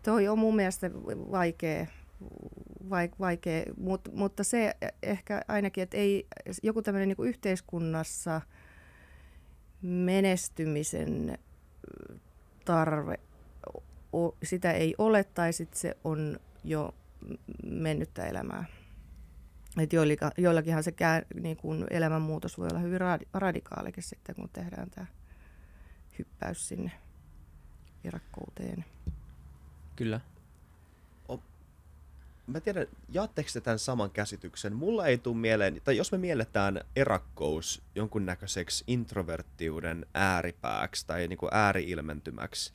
[0.03, 0.91] Toi on mun mielestä
[1.31, 1.87] vaikea,
[3.21, 6.27] vaikea mutta, mutta se ehkä ainakin, että ei
[6.62, 8.41] joku tämmöinen niin yhteiskunnassa
[9.83, 11.39] menestymisen
[12.65, 13.21] tarve,
[14.43, 16.95] sitä ei ole tai sitten se on jo
[17.65, 18.65] mennyttä elämää.
[19.79, 19.91] Et
[20.39, 23.01] joillakinhan se kää, niin kun elämänmuutos voi olla hyvin
[23.35, 25.07] radikaalikin sitten, kun tehdään tämä
[26.19, 26.93] hyppäys sinne
[28.07, 28.85] virakkouteen.
[29.97, 30.21] Kyllä.
[31.29, 31.40] O,
[32.47, 34.73] mä tiedän, jaatteko te tämän saman käsityksen?
[34.73, 41.51] Mulla ei tule mieleen, tai jos me mielletään erakkous jonkunnäköiseksi introverttiuden ääripääksi tai niin kuin
[41.53, 42.73] ääriilmentymäksi,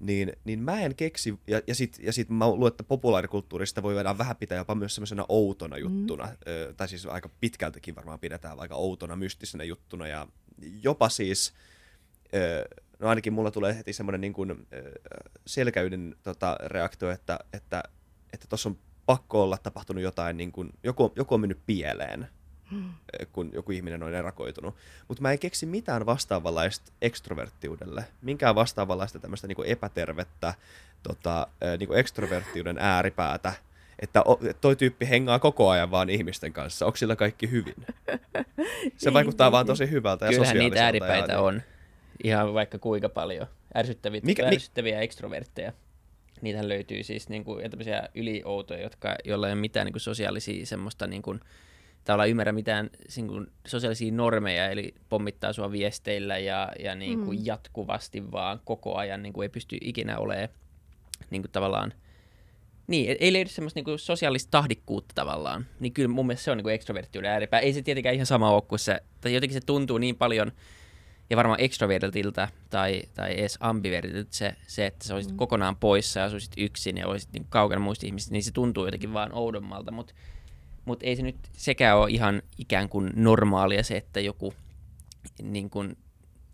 [0.00, 3.94] niin, niin mä en keksi, ja, ja sitten ja sit mä luulen, että populaarikulttuurista voi
[3.94, 5.82] voidaan vähän pitää jopa myös semmoisena outona mm.
[5.82, 6.32] juttuna, mm.
[6.46, 10.26] ö, tai siis aika pitkältäkin varmaan pidetään aika outona, mystisenä juttuna, ja
[10.82, 11.52] jopa siis,
[12.34, 12.68] ö,
[13.00, 14.66] no ainakin mulla tulee heti semmoinen niin kuin,
[15.46, 17.82] selkäyden tota, reaktio, että että
[18.32, 22.28] että tuossa on pakko olla tapahtunut jotain, niin kuin, joku, joku on mennyt pieleen,
[22.70, 22.92] hmm.
[23.32, 24.74] kun joku ihminen on erakoitunut.
[25.08, 30.54] Mutta mä en keksi mitään vastaavanlaista ekstroverttiudelle, minkään vastaavanlaista tämmöistä niin epätervettä
[31.02, 31.46] tota,
[31.78, 33.52] niin ekstroverttiuden ääripäätä,
[33.98, 34.24] että
[34.60, 36.86] toi tyyppi hengaa koko ajan vaan ihmisten kanssa.
[36.86, 37.86] Onko sillä kaikki hyvin?
[38.96, 41.62] Se vaikuttaa niin, vaan tosi hyvältä ja Kyllähän niitä ääripäitä ja, on.
[42.24, 43.46] Ihan vaikka kuinka paljon.
[43.76, 45.72] Ärsyttäviä, Mikä, ärsyttäviä mi- ekstrovertteja.
[46.40, 47.64] Niitä löytyy siis niin kuin,
[48.14, 51.40] ylioutoja, jotka, joilla ei ole mitään niin kuin, sosiaalisia semmoista niin kuin,
[52.04, 57.38] tavallaan ymmärrä mitään niin kuin, sosiaalisia normeja, eli pommittaa sua viesteillä ja, ja niin kuin,
[57.38, 57.46] mm.
[57.46, 60.48] jatkuvasti vaan koko ajan niin kuin, ei pysty ikinä olemaan
[61.30, 61.92] niin kuin, tavallaan
[62.86, 65.66] niin, ei löydy semmoista niinku sosiaalista tahdikkuutta tavallaan.
[65.80, 67.60] Niin kyllä mun mielestä se on niinku ekstroverttiuden ääripää.
[67.60, 70.52] Ei se tietenkään ihan sama ole kuin se, tai jotenkin se tuntuu niin paljon,
[71.30, 75.36] ja varmaan extrovertilta tai, tai edes ambivertilta se, se, että sä olisit mm.
[75.36, 79.12] kokonaan poissa ja asuisit yksin ja olisit niin kaukana muista ihmisistä, niin se tuntuu jotenkin
[79.12, 80.14] vaan oudommalta, mutta
[80.84, 84.54] mutta ei se nyt sekään ole ihan ikään kuin normaalia se, että joku
[85.42, 85.96] niin kuin,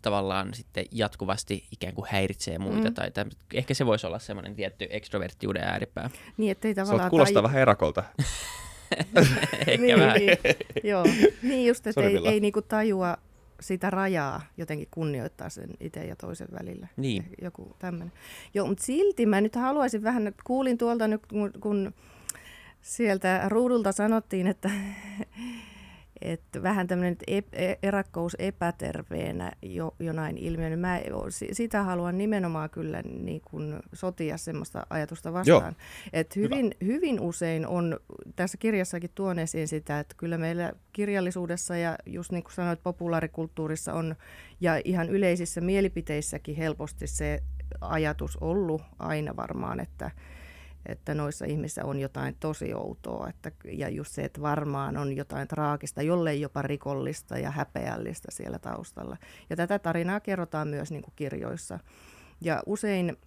[0.01, 2.89] tavallaan sitten jatkuvasti ikään kuin häiritsee muita.
[2.89, 2.93] Mm.
[2.93, 6.09] Tai täm, ehkä se voisi olla semmoinen tietty ekstroverttiuden ääripää.
[6.37, 7.07] Niin, ettei tavallaan...
[7.07, 7.43] Se kuulostaa taju...
[7.43, 8.03] vähän erakolta.
[9.67, 10.17] ehkä niin, vähän.
[10.17, 10.37] Niin,
[10.83, 11.03] joo.
[11.43, 13.17] niin just, että ei, ei niinku tajua
[13.59, 16.87] sitä rajaa jotenkin kunnioittaa sen itse ja toisen välillä.
[16.97, 17.29] Niin.
[17.41, 18.11] Joku tämmöinen.
[18.53, 21.93] Joo, mutta silti mä nyt haluaisin vähän, kuulin tuolta nyt, kun, kun
[22.81, 24.69] sieltä ruudulta sanottiin, että,
[26.21, 30.77] että vähän tämmöinen e- erakkous epäterveenä jo, jonain ilmiönä.
[30.77, 30.99] Mä
[31.51, 35.75] sitä haluan nimenomaan kyllä niin kuin sotia semmoista ajatusta vastaan.
[36.13, 37.99] Että hyvin, hyvin usein on,
[38.35, 43.93] tässä kirjassakin tuon esiin sitä, että kyllä meillä kirjallisuudessa ja just niin kuin sanoit, populaarikulttuurissa
[43.93, 44.15] on
[44.61, 47.43] ja ihan yleisissä mielipiteissäkin helposti se
[47.81, 50.11] ajatus ollut aina varmaan, että
[50.87, 53.29] että noissa ihmisissä on jotain tosi outoa.
[53.29, 58.59] Että, ja just se, että varmaan on jotain traagista, jollei jopa rikollista ja häpeällistä siellä
[58.59, 59.17] taustalla.
[59.49, 61.79] Ja tätä tarinaa kerrotaan myös niin kuin kirjoissa.
[62.41, 63.17] Ja usein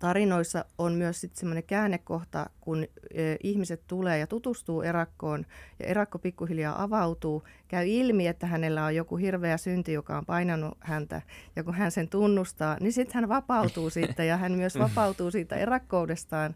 [0.00, 2.86] tarinoissa on myös sitten semmoinen käännekohta, kun
[3.42, 5.46] ihmiset tulee ja tutustuu erakkoon
[5.78, 10.78] ja erakko pikkuhiljaa avautuu, käy ilmi, että hänellä on joku hirveä synti, joka on painanut
[10.80, 11.22] häntä
[11.56, 15.56] ja kun hän sen tunnustaa, niin sitten hän vapautuu siitä ja hän myös vapautuu siitä
[15.56, 16.54] erakkoudestaan,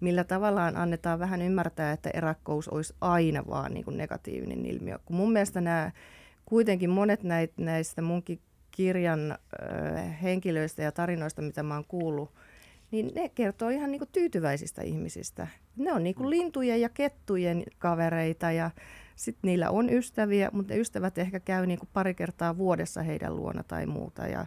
[0.00, 4.98] millä tavallaan annetaan vähän ymmärtää, että erakkous olisi aina vaan niin kuin negatiivinen ilmiö.
[5.04, 5.90] Kun mun mielestä nämä
[6.44, 7.20] kuitenkin monet
[7.56, 9.38] näistä munkin kirjan
[10.22, 12.30] henkilöistä ja tarinoista, mitä mä oon kuullut,
[12.92, 15.46] niin ne kertoo ihan niin kuin tyytyväisistä ihmisistä.
[15.76, 16.30] Ne on niin kuin mm.
[16.30, 18.70] lintujen ja kettujen kavereita ja
[19.16, 23.36] sitten niillä on ystäviä, mutta ne ystävät ehkä käy niin kuin pari kertaa vuodessa heidän
[23.36, 24.26] luona tai muuta.
[24.26, 24.46] Ja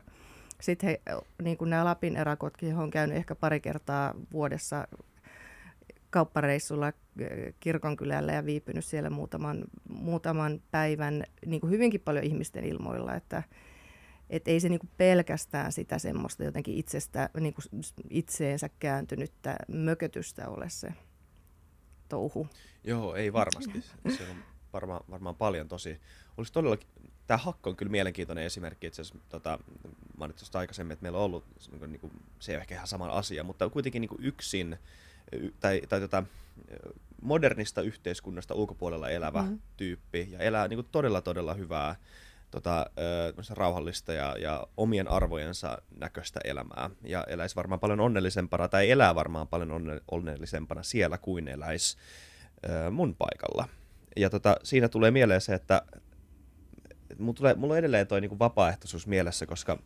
[0.61, 0.97] sitten
[1.43, 4.87] niin kuin nämä Lapin erakotkin, on käynyt ehkä pari kertaa vuodessa
[6.09, 6.93] kauppareissulla
[7.59, 13.43] kirkonkylällä ja viipynyt siellä muutaman, muutaman päivän niin kuin hyvinkin paljon ihmisten ilmoilla, että
[14.29, 17.61] että ei se niinku pelkästään sitä semmoista jotenkin itsestä, niinku
[18.09, 20.93] itseensä kääntynyttä mökötystä ole se
[22.09, 22.47] touhu.
[22.83, 23.83] Joo, ei varmasti.
[24.17, 24.35] Se on
[24.73, 26.01] varmaan, varmaan paljon tosi.
[26.37, 26.77] Olisi todella,
[27.27, 28.87] tämä hakko on kyllä mielenkiintoinen esimerkki.
[28.87, 29.59] Itse asiassa tota,
[30.17, 31.45] mainitsin aikaisemmin, että meillä on ollut,
[31.87, 34.77] niin kuin, se ei ole ehkä ihan sama asia, mutta kuitenkin niin kuin yksin,
[35.59, 36.23] tai, tai tota,
[37.21, 39.59] modernista yhteiskunnasta ulkopuolella elävä mm.
[39.77, 41.95] tyyppi ja elää niin kuin todella todella hyvää
[42.55, 42.85] tota,
[43.49, 46.89] rauhallista ja, ja omien arvojensa näköistä elämää.
[47.03, 51.97] Ja eläisi varmaan paljon onnellisempana, tai elää varmaan paljon onne, onnellisempana siellä kuin eläisi
[52.69, 53.69] ö, mun paikalla.
[54.15, 55.81] Ja tota, siinä tulee mieleen se, että
[57.09, 59.79] et mulla, tulee, mulla on edelleen toi niinku vapaaehtoisuus mielessä, koska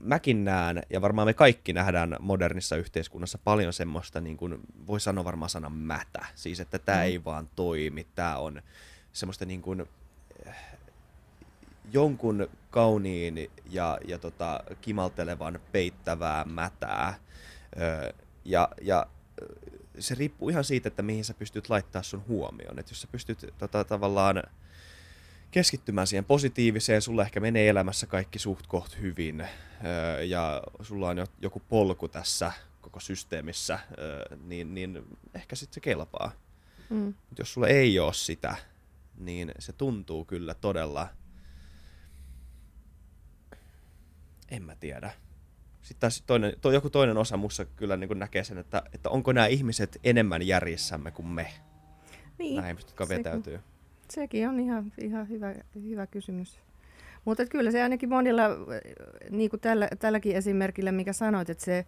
[0.00, 5.24] mäkin näen, ja varmaan me kaikki nähdään modernissa yhteiskunnassa paljon semmoista, niin kuin, voi sanoa
[5.24, 6.26] varmaan sana mätä.
[6.34, 7.04] Siis, että tämä Mm.
[7.04, 8.62] ei vaan toimi, tämä on
[9.12, 9.88] semmoista niin kuin,
[11.92, 17.14] jonkun kauniin ja, ja tota, kimaltelevan peittävää mätää.
[17.80, 19.06] Ö, ja, ja
[19.42, 19.46] ö,
[19.98, 22.78] se riippuu ihan siitä, että mihin sä pystyt laittaa sun huomioon.
[22.78, 24.42] Että jos sä pystyt tota, tavallaan
[25.50, 31.18] keskittymään siihen positiiviseen, sulla ehkä menee elämässä kaikki suht koht hyvin öö, ja sulla on
[31.18, 36.32] jo, joku polku tässä koko systeemissä, öö, niin, niin ehkä sitten se kelpaa.
[36.90, 37.14] Mm.
[37.28, 38.56] Mutta jos sulla ei ole sitä,
[39.16, 41.08] niin se tuntuu kyllä todella,
[44.50, 45.10] en mä tiedä.
[45.82, 49.32] Sitten taas toinen, to, joku toinen osa mussa kyllä niin näkee sen, että, että onko
[49.32, 51.46] nämä ihmiset enemmän järjissämme kuin me,
[52.38, 53.18] Niin, nämä ihmiset, jotka sekin.
[53.24, 53.60] vetäytyy.
[54.10, 56.60] Sekin on ihan, ihan hyvä, hyvä kysymys.
[57.24, 58.42] Mutta kyllä se ainakin monilla,
[59.30, 61.86] niin kuin tällä, tälläkin esimerkillä, mikä sanoit, että se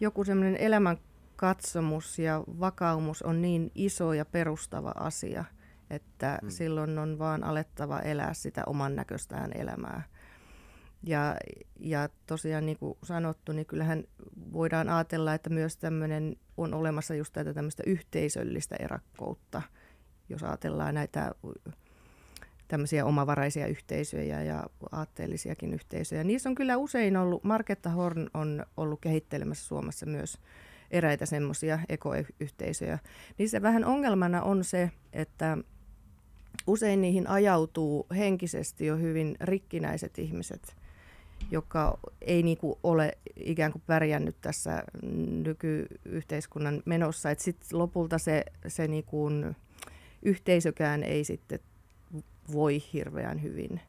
[0.00, 5.44] joku semmoinen elämänkatsomus ja vakaumus on niin iso ja perustava asia,
[5.90, 6.46] että Mm.
[6.46, 6.50] mm.
[6.50, 10.02] silloin on vaan alettava elää sitä oman näköistään elämää.
[11.02, 11.36] Ja,
[11.80, 14.04] ja tosiaan niin kuin sanottu, niin kyllähän
[14.52, 19.62] voidaan ajatella, että myös tämmöinen on olemassa just tätä tämmöistä yhteisöllistä erakkoutta,
[20.28, 21.34] jos ajatellaan näitä
[22.68, 26.24] tämmöisiä omavaraisia yhteisöjä ja aatteellisiakin yhteisöjä.
[26.24, 30.38] Niissä on kyllä usein ollut, Marketta Horn on ollut kehittelemässä Suomessa myös
[30.90, 32.98] eräitä semmoisia ekoyhteisöjä.
[33.38, 35.58] Niissä vähän ongelmana on se, että
[36.66, 40.76] usein niihin ajautuu henkisesti jo hyvin rikkinäiset ihmiset,
[41.50, 44.82] joka ei niinku ole ikään kuin pärjännyt tässä
[45.44, 47.28] nykyyhteiskunnan menossa.
[47.38, 49.28] Sitten lopulta se, se niinku
[50.22, 51.60] yhteisökään ei sitten
[52.52, 53.80] voi hirveän hyvin.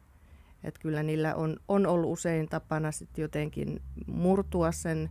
[0.63, 5.09] Et kyllä niillä on, on ollut usein tapana sitten jotenkin murtua sen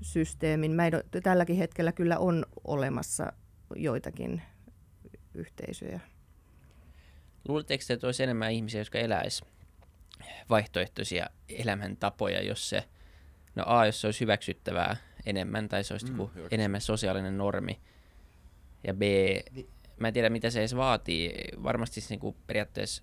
[0.00, 0.72] systeemin.
[0.72, 3.32] Mä en, tälläkin hetkellä kyllä on olemassa
[3.76, 4.42] joitakin
[5.34, 6.00] yhteisöjä.
[7.48, 9.42] Luuletteko te, että olisi enemmän ihmisiä, jotka eläis
[10.52, 12.84] vaihtoehtoisia elämäntapoja, jos se,
[13.54, 17.80] no A, jos se olisi hyväksyttävää enemmän, tai se olisi Mm, hyvä enemmän sosiaalinen normi,
[18.86, 19.68] ja B, Niin.
[19.96, 23.02] mä en tiedä mitä se edes vaatii, varmasti se niinku periaatteessa,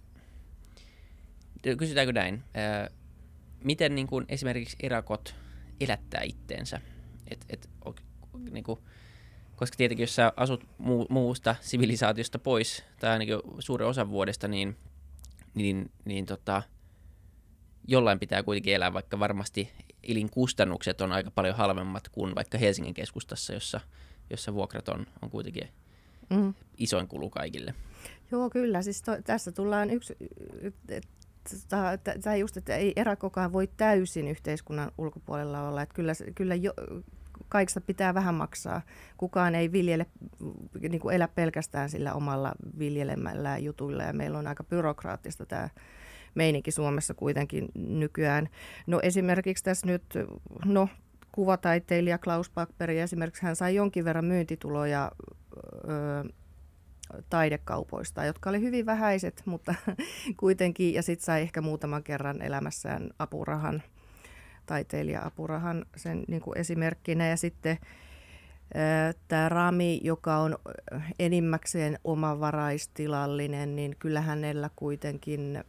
[1.78, 2.90] kysytäänkö näin, ää,
[3.64, 5.36] miten niinku esimerkiksi erakot
[5.80, 6.82] elättää itteensä,
[7.32, 7.96] et, et, o,
[8.52, 8.80] niinku,
[9.56, 14.78] koska tietenkin jos sä asut muu, muusta sivilisaatiosta pois, tai ainakin suuren osan vuodesta, niin,
[15.54, 16.64] niin, niin tota,
[17.90, 19.72] jollain pitää kuitenkin elää, vaikka varmasti
[20.04, 23.80] elinkustannukset on aika paljon halvemmat kuin vaikka Helsingin keskustassa, jossa,
[24.30, 25.70] jossa vuokrat on, on kuitenkin
[26.30, 26.54] Mm.
[26.78, 27.74] isoin kulu kaikille.
[28.32, 28.82] Joo, kyllä.
[28.82, 30.18] Siis to, tässä tullaan yksi,
[32.22, 35.82] tämä just, että ei erakkokaan voi täysin yhteiskunnan ulkopuolella olla.
[35.82, 36.74] Että kyllä, kyllä jo,
[37.50, 38.82] kaikista pitää vähän maksaa.
[39.18, 40.06] Kukaan ei viljele,
[40.90, 45.70] niin kuin elä pelkästään sillä omalla viljelemällä jutuilla ja meillä on aika byrokraattista tämä
[46.36, 48.50] meininki Suomessa kuitenkin nykyään.
[48.88, 50.04] No esimerkiksi tässä nyt,
[50.66, 50.90] no
[51.32, 55.12] kuvataiteilija Klaus Backberg esimerkiksi, hän sai jonkin verran myyntituloja
[55.90, 56.24] öö,
[57.30, 59.76] taidekaupoista, jotka oli hyvin vähäiset, mutta
[60.40, 63.84] kuitenkin, ja sitten sai ehkä muutaman kerran elämässään apurahan,
[64.66, 67.28] taiteilija-apurahan sen niin kuin esimerkkinä.
[67.28, 67.78] Ja sitten
[69.28, 75.64] tämä Rami, joka on ö, enimmäkseen omavaraistilallinen, niin kyllä hänellä kuitenkin,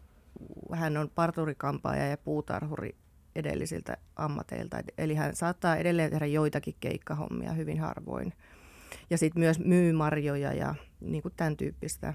[0.72, 2.96] hän on parturikampaaja ja puutarhuri
[3.36, 4.76] edellisiltä ammateilta.
[4.98, 8.32] Eli hän saattaa edelleen tehdä joitakin keikkahommia hyvin harvoin.
[9.10, 12.14] Ja sitten myös myy marjoja ja niin kuin tämän tyyppistä,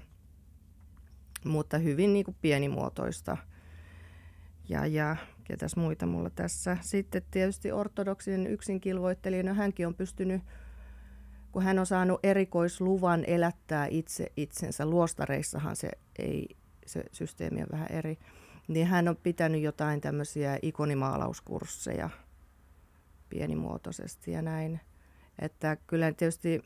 [1.44, 3.36] mutta hyvin niin kuin pienimuotoista.
[4.68, 6.76] Ja, ja ketäs muita mulla tässä.
[6.80, 10.42] Sitten tietysti ortodoksinen yksinkilvoittelija, no hänkin on pystynyt,
[11.52, 14.86] kun hän on saanut erikoisluvan elättää itse itsensä.
[14.86, 16.55] Luostareissahan se, ei,
[16.86, 18.18] se systeemi on vähän eri.
[18.68, 22.10] Niin hän on pitänyt jotain tämmöisiä ikonimaalauskursseja
[23.28, 24.80] pienimuotoisesti ja näin.
[25.38, 26.62] Että kyllä tietysti,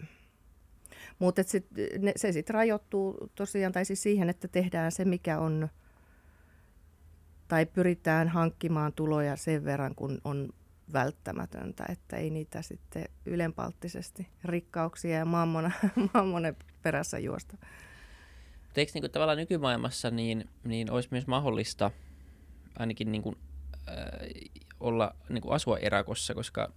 [1.19, 1.67] mutta sit,
[1.99, 5.69] ne, se sitten rajoittuu tosiaan tai siis siihen, että tehdään se, mikä on,
[7.49, 10.49] tai pyritään hankkimaan tuloja sen verran, kun on
[10.93, 15.71] välttämätöntä, että ei niitä sitten ylenpalttisesti rikkauksia ja mammona
[16.83, 17.57] perässä juosta.
[18.77, 21.91] Eikö niin kuin, tavallaan nykymaailmassa niin, niin olisi myös mahdollista
[22.79, 23.37] ainakin niin kuin,
[23.89, 23.95] äh,
[24.81, 26.73] olla, niin kuin asua erakossa, koska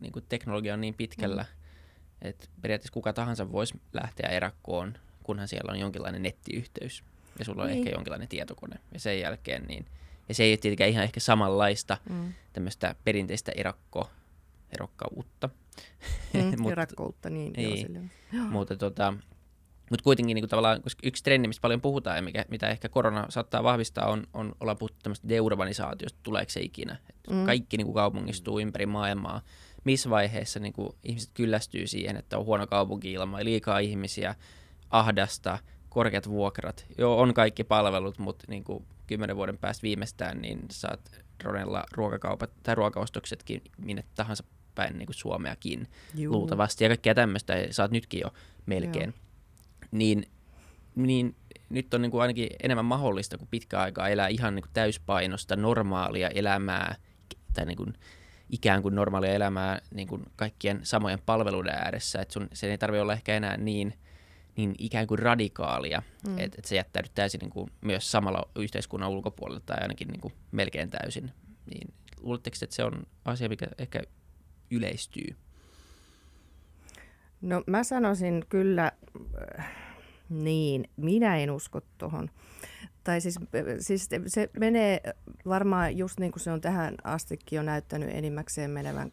[0.00, 2.28] niin kuin teknologia on niin pitkällä, mm.
[2.28, 7.04] että periaatteessa kuka tahansa voisi lähteä erakkoon, kunhan siellä on jonkinlainen nettiyhteys
[7.38, 7.78] ja sulla on niin.
[7.78, 8.76] ehkä jonkinlainen tietokone.
[8.92, 9.86] Ja sen jälkeen, niin,
[10.28, 12.32] ja se ei ole tietenkään ihan ehkä samanlaista mm.
[12.52, 14.10] tämmöistä perinteistä erakko,
[14.70, 15.48] erokkautta.
[16.34, 17.52] Mm, erakkoutta, niin.
[17.52, 18.10] niin.
[18.32, 19.14] Joo, mutta tota,
[19.90, 22.88] mutta kuitenkin niin kuin tavallaan, koska yksi trendi, mistä paljon puhutaan ja mikä, mitä ehkä
[22.88, 26.96] korona saattaa vahvistaa, on, on olla puhuttu tämmöistä deurbanisaatiosta, tuleeko se ikinä.
[27.10, 27.44] Et mm.
[27.44, 29.40] Kaikki niin kuin kaupungistuu ympäri maailmaa.
[29.84, 34.34] Missä vaiheessa niin kuin ihmiset kyllästyy siihen, että on huono kaupunki-ilma, liikaa ihmisiä,
[34.90, 36.86] ahdasta, korkeat vuokrat.
[36.98, 42.50] Joo, on kaikki palvelut, mutta niin kuin kymmenen vuoden päästä viimeistään, niin saat Ronella ruokakaupat
[42.62, 44.44] tai ruokaostoksetkin minne tahansa
[44.74, 46.32] päin niin kuin Suomeakin Juu.
[46.32, 46.84] luultavasti.
[46.84, 48.32] Ja kaikkea tämmöistä saat nytkin jo
[48.66, 49.14] melkein.
[49.16, 49.25] Joo
[49.90, 50.26] niin,
[50.94, 51.36] niin
[51.70, 55.56] nyt on niin kuin ainakin enemmän mahdollista kuin pitkä aikaa elää ihan niin kuin täyspainosta
[55.56, 56.96] normaalia elämää
[57.54, 57.94] tai niin kuin
[58.50, 62.20] ikään kuin normaalia elämää niin kuin kaikkien samojen palveluiden ääressä.
[62.20, 63.94] että sun, sen ei tarvitse olla ehkä enää niin,
[64.56, 66.38] niin ikään kuin radikaalia, mm.
[66.38, 70.34] että et se jättäydyt täysin niin kuin myös samalla yhteiskunnan ulkopuolella tai ainakin niin kuin
[70.52, 71.32] melkein täysin.
[71.70, 74.02] Niin, luuletteko, että se on asia, mikä ehkä
[74.70, 75.36] yleistyy?
[77.40, 78.92] No mä sanoisin kyllä
[80.28, 82.30] niin, minä en usko tuohon.
[83.04, 83.38] Tai siis,
[83.80, 85.00] siis se menee
[85.48, 89.10] varmaan just niin kuin se on tähän astikin jo näyttänyt enimmäkseen menevän.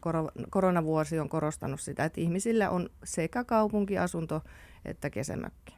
[0.50, 4.42] Koronavuosi on korostanut sitä, että ihmisillä on sekä kaupunkiasunto
[4.84, 5.76] että kesämökki.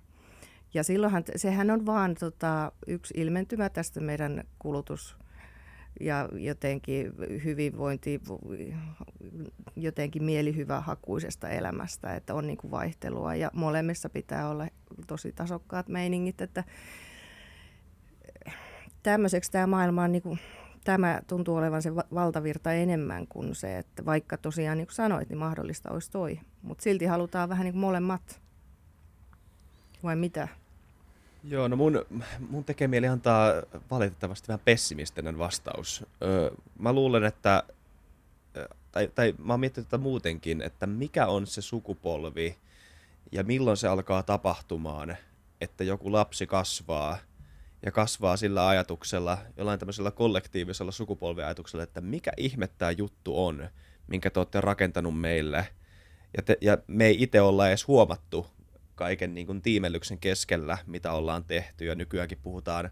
[0.75, 5.17] Ja silloinhan, sehän on vaan tota, yksi ilmentymä tästä meidän kulutus-
[6.01, 7.13] ja jotenkin
[7.45, 8.21] hyvinvointi,
[9.77, 14.69] jotenkin mielihyvä hakuisesta elämästä, että on niin kuin vaihtelua ja molemmissa pitää olla
[15.07, 16.65] tosi tasokkaat meiningit, että
[19.03, 20.39] tämmöiseksi tämä maailma on niin kuin,
[20.85, 25.39] tämä tuntuu olevan se valtavirta enemmän kuin se, että vaikka tosiaan niin kuin sanoit, niin
[25.39, 28.41] mahdollista olisi toi, mutta silti halutaan vähän niin kuin molemmat.
[30.03, 30.49] Vai mitä?
[31.49, 32.07] Joo, no mun,
[32.49, 33.53] mun tekee mieli antaa
[33.91, 36.05] valitettavasti vähän pessimistinen vastaus.
[36.23, 37.63] Öö, mä luulen, että,
[38.93, 42.57] tai, tai mä oon miettinyt tätä muutenkin, että mikä on se sukupolvi
[43.33, 45.17] ja milloin se alkaa tapahtumaan,
[45.61, 47.19] että joku lapsi kasvaa
[47.83, 53.69] ja kasvaa sillä ajatuksella, jollain tämmöisellä kollektiivisella sukupolviajatuksella, että mikä ihme tämä juttu on,
[54.07, 55.69] minkä te olette rakentanut meille.
[56.37, 58.47] Ja, te, ja me ei itse olla edes huomattu,
[58.97, 61.85] kaiken niin kuin tiimellyksen keskellä, mitä ollaan tehty.
[61.85, 62.91] Ja nykyäänkin puhutaan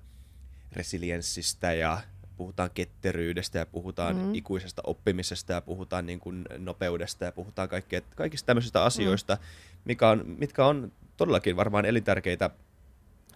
[0.72, 2.00] resilienssistä ja
[2.36, 4.34] puhutaan ketteryydestä ja puhutaan mm.
[4.34, 8.86] ikuisesta oppimisesta ja puhutaan niin kuin nopeudesta ja puhutaan kaikkea, kaikista tämmöisistä mm.
[8.86, 9.38] asioista,
[9.84, 12.50] mikä on, mitkä on todellakin varmaan elintärkeitä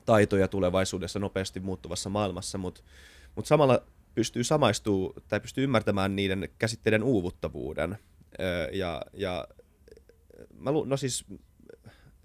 [0.07, 2.81] taitoja tulevaisuudessa nopeasti muuttuvassa maailmassa, mutta
[3.35, 3.83] mut samalla
[4.15, 7.99] pystyy samaistuu tai pystyy ymmärtämään niiden käsitteiden uuvuttavuuden.
[8.41, 9.49] Öö, ja, ja
[10.59, 11.25] mä lu- no siis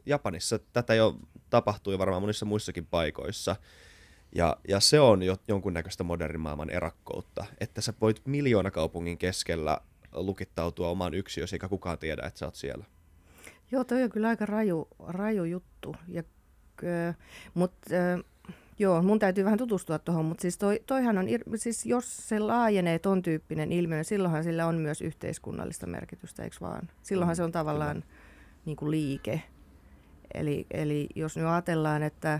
[0.06, 1.16] Japanissa tätä jo
[1.50, 3.56] tapahtui varmaan monissa muissakin paikoissa.
[4.36, 9.78] Ja, ja se on jo jonkunnäköistä modernin maailman erakkoutta, että sä voit miljoona kaupungin keskellä
[10.14, 12.86] lukittautua omaan yksiösi, eikä kukaan tiedä, että sä oot siellä.
[13.72, 15.96] Joo, toi on kyllä aika raju, raju juttu.
[16.08, 16.24] Ja,
[17.54, 17.90] mutta
[18.80, 23.00] joo, mun täytyy vähän tutustua tuohon, mutta siis toi, toihan on, siis jos se laajenee
[23.00, 26.90] ton tyyppinen ilmiö, niin silloinhan sillä on myös yhteiskunnallista merkitystä, eikö vaan?
[27.04, 28.04] Silloinhan mm, se on tavallaan
[28.66, 29.42] niin kuin liike.
[30.34, 32.40] Eli, eli jos nyt ajatellaan, että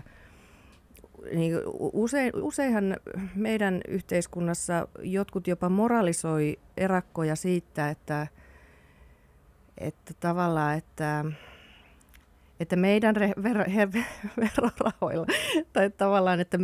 [1.34, 1.54] niin
[1.92, 2.96] usein, useinhan
[3.34, 8.26] meidän yhteiskunnassa jotkut jopa moralisoi erakkoja siitä, että,
[9.78, 11.24] että tavallaan, että,
[12.60, 13.88] että meidän re, ver, he,
[14.36, 15.26] verorahoilla,
[15.72, 16.58] tai tavallaan, että,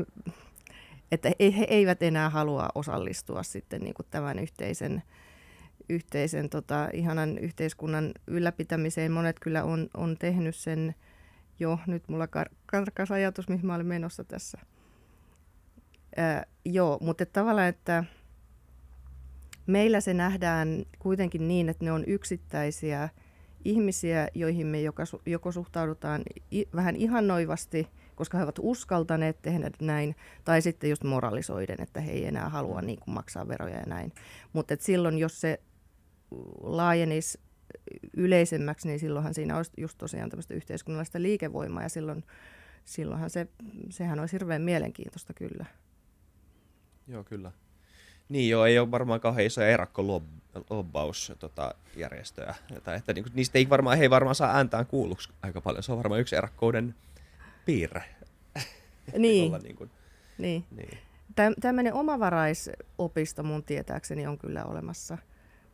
[1.12, 5.02] että he eivät enää halua osallistua sitten niin tämän yhteisen,
[5.88, 9.12] yhteisen tota, ihanan yhteiskunnan ylläpitämiseen.
[9.12, 10.94] Monet kyllä on, on tehnyt sen
[11.60, 14.58] Joo, nyt mulla kar- karkas ajatus, mihin mä olin menossa tässä.
[16.16, 18.04] Ää, joo, mutta että tavallaan, että
[19.66, 23.08] meillä se nähdään kuitenkin niin, että ne on yksittäisiä
[23.64, 26.22] ihmisiä, joihin me joko, joko suhtaudutaan
[26.52, 32.12] i, vähän ihannoivasti, koska he ovat uskaltaneet tehdä näin, tai sitten just moralisoiden, että he
[32.12, 34.12] ei enää halua niin kuin, maksaa veroja ja näin.
[34.52, 35.60] Mutta silloin, jos se
[36.62, 37.38] laajenisi
[38.16, 42.24] yleisemmäksi, niin silloinhan siinä olisi just tosiaan tämmöistä yhteiskunnallista liikevoimaa ja silloin,
[42.84, 43.46] silloinhan se,
[43.90, 45.64] sehän olisi hirveän mielenkiintoista kyllä.
[47.08, 47.52] Joo, kyllä.
[48.28, 49.86] Niin joo, ei ole varmaan kauhean isoja
[50.70, 52.54] lobbausjärjestöjä.
[52.74, 55.82] Tota, että niin kuin, niistä ei varmaan, he ei varmaan saa ääntään kuulluksi aika paljon.
[55.82, 56.94] Se on varmaan yksi erakkouden
[57.64, 58.02] piirre.
[59.18, 59.90] Niin, Olla niin kuin,
[60.38, 60.64] niin.
[60.76, 60.98] niin.
[61.60, 65.18] Tämmöinen omavaraisopisto mun tietääkseni on kyllä olemassa,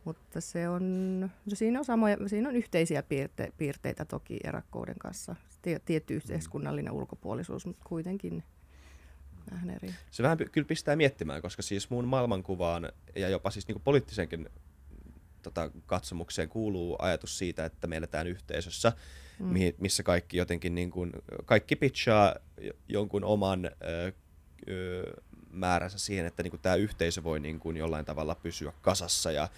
[0.07, 5.35] mutta se on, no siinä, on samoja, siinä on yhteisiä piirte, piirteitä toki erakkouden kanssa.
[5.61, 8.43] Tie, tietty yhteiskunnallinen ulkopuolisuus, mutta kuitenkin
[9.51, 9.93] vähän eri.
[10.11, 14.49] Se vähän kyllä pistää miettimään, koska siis mun maailmankuvaan ja jopa siis niin poliittisenkin
[15.41, 18.91] tota, katsomukseen kuuluu ajatus siitä, että me eletään yhteisössä,
[19.39, 19.45] mm.
[19.45, 21.11] mihin, missä kaikki jotenkin niin kuin,
[21.45, 22.35] kaikki pitchaa
[22.87, 24.11] jonkun oman ö,
[24.69, 29.31] ö, määränsä siihen, että niin kuin tämä yhteisö voi niin kuin jollain tavalla pysyä kasassa
[29.31, 29.49] ja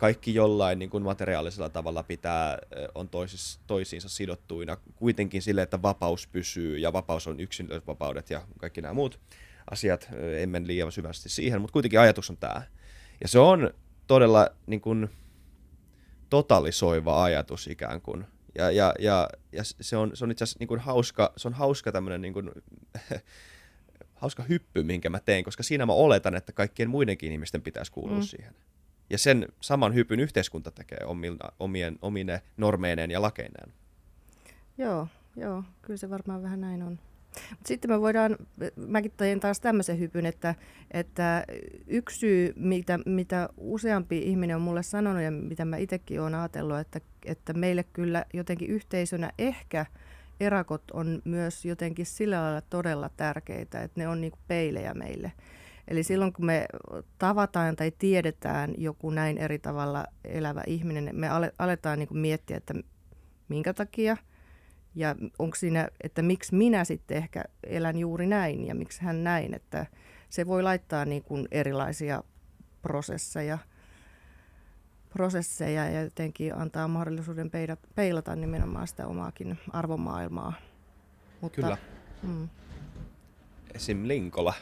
[0.00, 2.58] kaikki jollain niin kuin materiaalisella tavalla pitää,
[2.94, 8.80] on toisis, toisiinsa sidottuina kuitenkin sille, että vapaus pysyy ja vapaus on yksilövapaudet ja kaikki
[8.80, 9.20] nämä muut
[9.70, 12.62] asiat, en mene liian syvästi siihen, mutta kuitenkin ajatus on tämä.
[13.20, 13.70] Ja se on
[14.06, 15.10] todella niin kuin,
[16.30, 18.24] totalisoiva ajatus ikään kuin.
[18.54, 21.54] Ja, ja, ja, ja se on, se on itse asiassa niin kuin hauska, se on
[21.54, 22.50] hauska tämmöinen niin kuin,
[24.22, 28.16] hauska hyppy, minkä mä teen, koska siinä mä oletan, että kaikkien muidenkin ihmisten pitäisi kuulua
[28.16, 28.22] mm.
[28.22, 28.54] siihen.
[29.10, 33.72] Ja sen saman hypyn yhteiskunta tekee omina, omien, omine normeineen ja lakeineen.
[34.78, 36.98] Joo, joo, kyllä se varmaan vähän näin on.
[37.50, 38.36] Mut sitten me voidaan,
[38.76, 40.54] mäkin teen taas tämmöisen hypyn, että,
[40.90, 41.44] että
[41.86, 46.78] yksi syy, mitä, mitä useampi ihminen on mulle sanonut ja mitä mä itsekin olen ajatellut,
[46.78, 49.86] että, että meille kyllä jotenkin yhteisönä ehkä
[50.40, 55.32] erakot on myös jotenkin sillä lailla todella tärkeitä, että ne on niin peilejä meille.
[55.90, 56.66] Eli silloin kun me
[57.18, 61.28] tavataan tai tiedetään joku näin eri tavalla elävä ihminen, me
[61.58, 62.74] aletaan niin kuin miettiä, että
[63.48, 64.16] minkä takia
[64.94, 69.54] ja onko siinä, että miksi minä sitten ehkä elän juuri näin ja miksi hän näin,
[69.54, 69.86] että
[70.28, 72.22] se voi laittaa niin kuin erilaisia
[72.82, 73.58] prosesseja,
[75.08, 77.50] prosesseja ja jotenkin antaa mahdollisuuden
[77.94, 80.52] peilata nimenomaan sitä omaakin arvomaailmaa.
[81.40, 81.78] Mutta, Kyllä.
[82.22, 82.48] Mm
[83.74, 84.08] esim.
[84.08, 84.54] Linkola,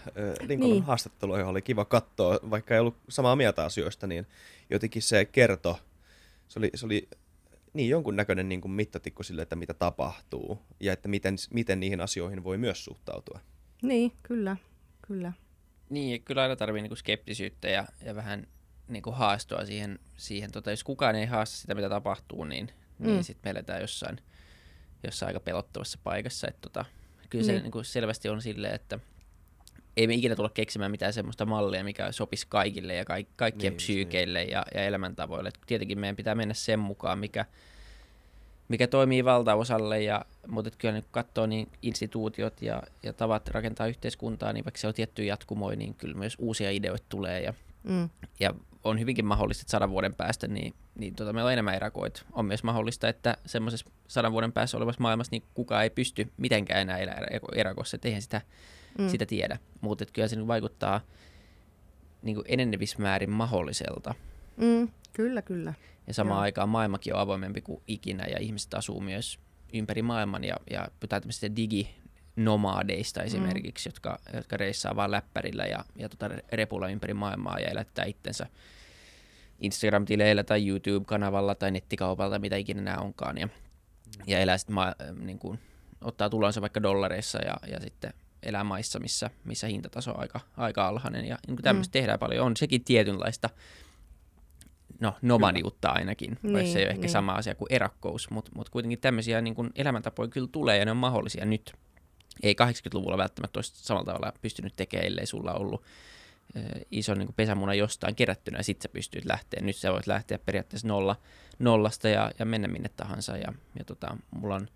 [0.47, 0.83] Linkolan niin.
[0.83, 4.27] haastattelu, johon oli kiva katsoa, vaikka ei ollut samaa mieltä asioista, niin
[4.71, 5.79] jotenkin se kerto,
[6.49, 7.09] se oli, se oli
[7.73, 12.45] niin jonkunnäköinen niin kuin mittatikku sille, että mitä tapahtuu ja että miten, miten niihin asioihin
[12.45, 13.41] voi myös suhtautua.
[13.83, 14.57] Niin, kyllä,
[15.07, 15.33] kyllä.
[15.91, 18.47] Niin, kyllä aina tarvii niin kuin skeptisyyttä ja, ja vähän
[18.89, 23.17] niin kuin haastua siihen, siihen tota, jos kukaan ei haasta sitä, mitä tapahtuu, niin, niin
[23.17, 23.23] mm.
[23.23, 24.21] sitten me eletään jossain,
[25.05, 26.49] jossain aika pelottavassa paikassa.
[26.49, 26.85] Että tota,
[27.31, 27.63] kyllä se niin.
[27.63, 28.99] Niin kuin selvästi on silleen, että
[29.97, 33.77] ei me ikinä tulla keksimään mitään semmoista mallia, mikä sopisi kaikille ja ka- kaikkien niin,
[33.77, 34.51] psyykeille niin.
[34.51, 35.49] ja, ja elämäntavoille.
[35.49, 37.45] Et tietenkin meidän pitää mennä sen mukaan, mikä,
[38.69, 43.87] mikä toimii valtaosalle, ja, mutta kyllä niin kun katsoo niin instituutiot ja, ja tavat rakentaa
[43.87, 47.43] yhteiskuntaa, niin vaikka se on tietty jatkumoja, niin kyllä myös uusia ideoita tulee.
[47.43, 48.09] Ja, mm.
[48.41, 48.55] ja
[48.89, 52.23] on hyvinkin mahdollista, että sadan vuoden päästä niin, niin tota, meillä on enemmän erakoita.
[52.33, 56.81] On myös mahdollista, että semmoisessa sadan vuoden päässä olevassa maailmassa niin kukaan ei pysty mitenkään
[56.81, 57.21] enää elää
[57.55, 58.41] erakossa, että eihän sitä,
[58.99, 59.09] mm.
[59.09, 59.59] sitä tiedä.
[59.81, 61.01] Mutta kyllä se niin vaikuttaa
[62.23, 64.15] niin kuin enenevissä määrin mahdolliselta.
[64.57, 65.75] Mm, kyllä, kyllä.
[66.07, 66.43] Ja samaan Joo.
[66.43, 69.39] aikaan maailmakin on avoimempi kuin ikinä ja ihmiset asuu myös
[69.73, 71.99] ympäri maailman ja, ja pitää tämmöistä digi,
[72.39, 73.91] nomadeista esimerkiksi, mm.
[73.91, 78.47] jotka, jotka reissaa vaan läppärillä ja, ja tota repulla ympäri maailmaa ja elättää itsensä
[79.59, 83.39] Instagram-tileillä tai YouTube-kanavalla tai nettikaupalta, mitä ikinä nämä onkaan.
[83.39, 83.49] Ja,
[84.27, 85.59] ja elää sitten ma- niin kuin,
[86.01, 90.89] ottaa tulonsa vaikka dollareissa ja, ja sitten elää maissa, missä, missä hintataso on aika, aika
[90.89, 91.25] alhainen.
[91.25, 92.01] Ja niin tämmöistä mm.
[92.01, 92.47] tehdään paljon.
[92.47, 93.51] On sekin tietynlaista
[95.01, 97.11] no, nomadiutta ainakin, niin, se ei ole ehkä niin.
[97.11, 100.91] sama asia kuin erakkous, mutta mut kuitenkin tämmöisiä niin kuin elämäntapoja kyllä tulee ja ne
[100.91, 101.73] on mahdollisia nyt
[102.43, 105.83] ei 80-luvulla välttämättä olisi samalla tavalla pystynyt tekemään, ellei sulla ollut
[106.91, 109.61] iso niin pesämuna jostain kerättynä ja sitten sä pystyt lähteä.
[109.63, 111.17] Nyt sä voit lähteä periaatteessa nolla,
[111.59, 113.37] nollasta ja, ja mennä minne tahansa.
[113.37, 114.69] Ja, ja tota, mulla on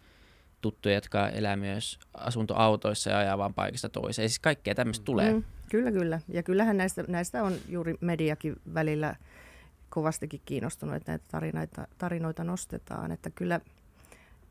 [0.61, 4.29] tuttuja, jotka elää myös asuntoautoissa ja ajaa vaan paikasta toiseen.
[4.29, 5.33] Siis kaikkea tämmöistä tulee.
[5.33, 6.21] Mm, kyllä, kyllä.
[6.29, 9.17] Ja kyllähän näistä, näistä on juuri mediakin välillä
[9.89, 13.13] kovastikin kiinnostunut, että näitä tarinoita, tarinoita nostetaan.
[13.13, 13.61] Että kyllä,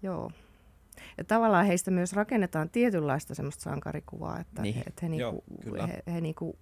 [0.01, 0.31] joo,
[1.17, 4.83] ja tavallaan heistä myös rakennetaan tietynlaista semmoista sankarikuvaa, että, niin.
[4.87, 6.57] että he, niinku, Joo, he, he niinku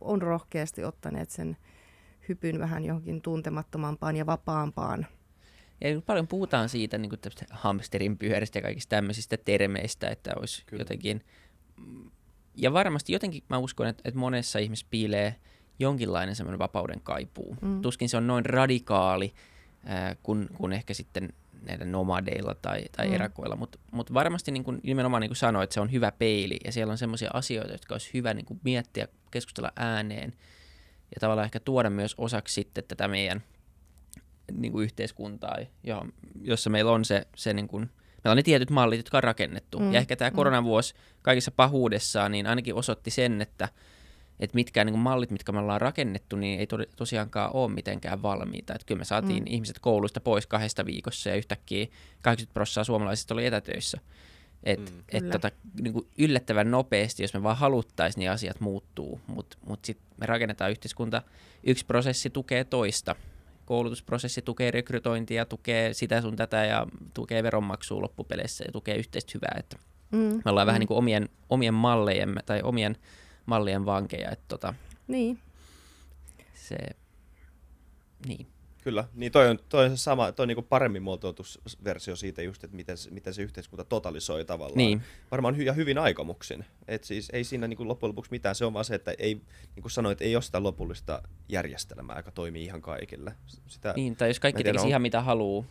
[0.00, 1.56] on rohkeasti ottaneet sen
[2.28, 5.06] hypyn vähän johonkin tuntemattomampaan ja vapaampaan.
[5.80, 7.10] Ja paljon puhutaan siitä niin
[7.50, 10.80] hamsterin pyöristä ja kaikista tämmöisistä termeistä, että olisi Kyllä.
[10.80, 11.24] jotenkin...
[12.54, 15.34] Ja varmasti jotenkin mä uskon, että, että monessa ihmisessä piilee
[15.78, 17.56] jonkinlainen semmoinen vapauden kaipuu.
[17.62, 17.82] Mm.
[17.82, 19.34] Tuskin se on noin radikaali,
[19.90, 21.32] äh, kun, kun ehkä sitten
[21.66, 23.14] näillä nomadeilla tai, tai mm.
[23.14, 26.56] erakoilla, mutta mut varmasti niin kuin, nimenomaan niin kuin sanoit, että se on hyvä peili
[26.64, 30.32] ja siellä on sellaisia asioita, jotka olisi hyvä niin kuin miettiä, keskustella ääneen
[31.14, 33.42] ja tavallaan ehkä tuoda myös osaksi sitten tätä meidän
[34.52, 36.12] niin kuin yhteiskuntaa, johon,
[36.42, 37.80] jossa meillä on se, se niin kuin,
[38.24, 39.78] meillä on ne tietyt mallit, jotka on rakennettu.
[39.78, 39.92] Mm.
[39.92, 43.68] Ja ehkä tämä koronavuosi kaikissa pahuudessaan niin ainakin osoitti sen, että,
[44.40, 48.74] että mitkään niin mallit, mitkä me ollaan rakennettu, niin ei to, tosiaankaan ole mitenkään valmiita.
[48.74, 49.52] Että kyllä me saatiin mm.
[49.52, 51.86] ihmiset kouluista pois kahdesta viikossa ja yhtäkkiä
[52.22, 53.98] 80 prosenttia suomalaisista oli etätöissä.
[54.64, 59.20] Et, mm, et tota, niin kuin yllättävän nopeasti, jos me vaan haluttaisiin, niin asiat muuttuu.
[59.26, 61.22] Mutta mut, mut sitten me rakennetaan yhteiskunta,
[61.64, 63.16] yksi prosessi tukee toista
[63.66, 69.56] koulutusprosessi tukee rekrytointia, tukee sitä sun tätä ja tukee veronmaksua loppupeleissä ja tukee yhteistä hyvää.
[69.58, 69.76] Että
[70.10, 70.18] mm.
[70.18, 70.66] Me ollaan mm.
[70.66, 72.96] vähän niin kuin omien, omien mallejemme tai omien
[73.46, 74.30] mallien vankeja.
[74.30, 74.74] Että tota,
[75.08, 75.38] niin.
[76.54, 76.76] Se,
[78.26, 78.46] niin.
[78.86, 81.42] Kyllä, niin toi on, toi on se sama, toi on niin paremmin muotoiltu
[81.84, 84.76] versio siitä just, että miten, miten se yhteiskunta totalisoi tavallaan.
[84.76, 85.02] Niin.
[85.30, 86.64] Varmaan hy, ja hyvin aikomuksin.
[86.88, 89.34] Et siis ei siinä niin kuin loppujen lopuksi mitään, se on vaan se, että ei,
[89.74, 93.32] niin kuin sanoit, ei ole sitä lopullista järjestelmää, joka toimii ihan kaikille.
[93.66, 94.88] Sitä, niin, tai jos kaikki tekisi on...
[94.88, 95.64] ihan mitä haluaa,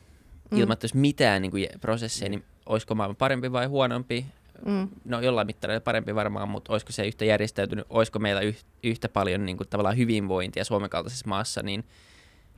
[0.52, 0.58] mm.
[0.58, 4.26] ilman että mitään niin kuin prosesseja, niin olisiko maailma parempi vai huonompi?
[4.66, 4.88] Mm.
[5.06, 8.42] No jollain mittarilla parempi varmaan, mutta olisiko se yhtä järjestäytynyt, olisiko meillä
[8.84, 11.84] yhtä paljon niin kuin, tavallaan hyvinvointia Suomen kaltaisessa maassa, niin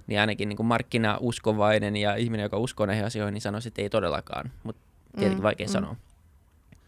[0.08, 3.90] niin ainakin niin kuin markkinauskovainen ja ihminen, joka uskoo näihin asioihin, niin sanoisi, että ei
[3.90, 4.52] todellakaan.
[4.64, 4.82] Mutta
[5.16, 5.72] tietenkin mm, vaikea mm.
[5.72, 5.96] sanoa.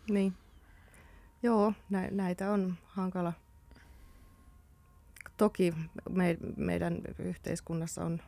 [0.09, 0.33] Niin.
[1.43, 3.33] Joo, nä- näitä on hankala.
[5.37, 5.73] Toki
[6.09, 8.21] me, meidän yhteiskunnassa on,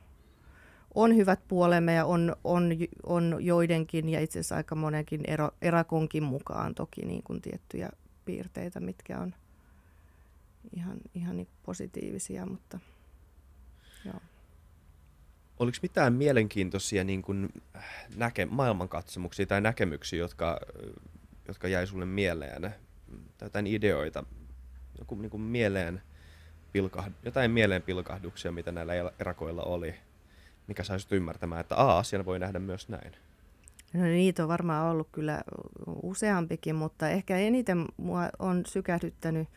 [0.96, 2.70] on hyvät puolemme ja on, on,
[3.04, 7.89] on joidenkin ja itse asiassa aika monenkin ero, erakonkin mukaan toki niin kuin tiettyjä
[8.26, 9.34] piirteitä, mitkä on
[10.76, 12.80] ihan, ihan niin positiivisia, mutta
[14.06, 14.20] joo.
[15.60, 17.50] Oliko mitään mielenkiintoisia niin kuin,
[18.16, 20.60] näke, maailmankatsomuksia tai näkemyksiä, jotka,
[21.48, 22.62] jotka jäi sulle mieleen,
[23.38, 24.24] tai jotain ideoita,
[25.00, 26.02] joku niin kuin mieleen
[26.72, 29.96] pilkah, jotain mieleen pilkahduksia, mitä näillä erakoilla oli,
[30.68, 33.12] mikä saisi ymmärtämään, että a, asian voi nähdä myös näin.
[33.93, 35.41] No niitä on varmaan ollut kyllä
[36.03, 39.47] useampikin, mutta ehkä eniten mua on sykähdyttänyt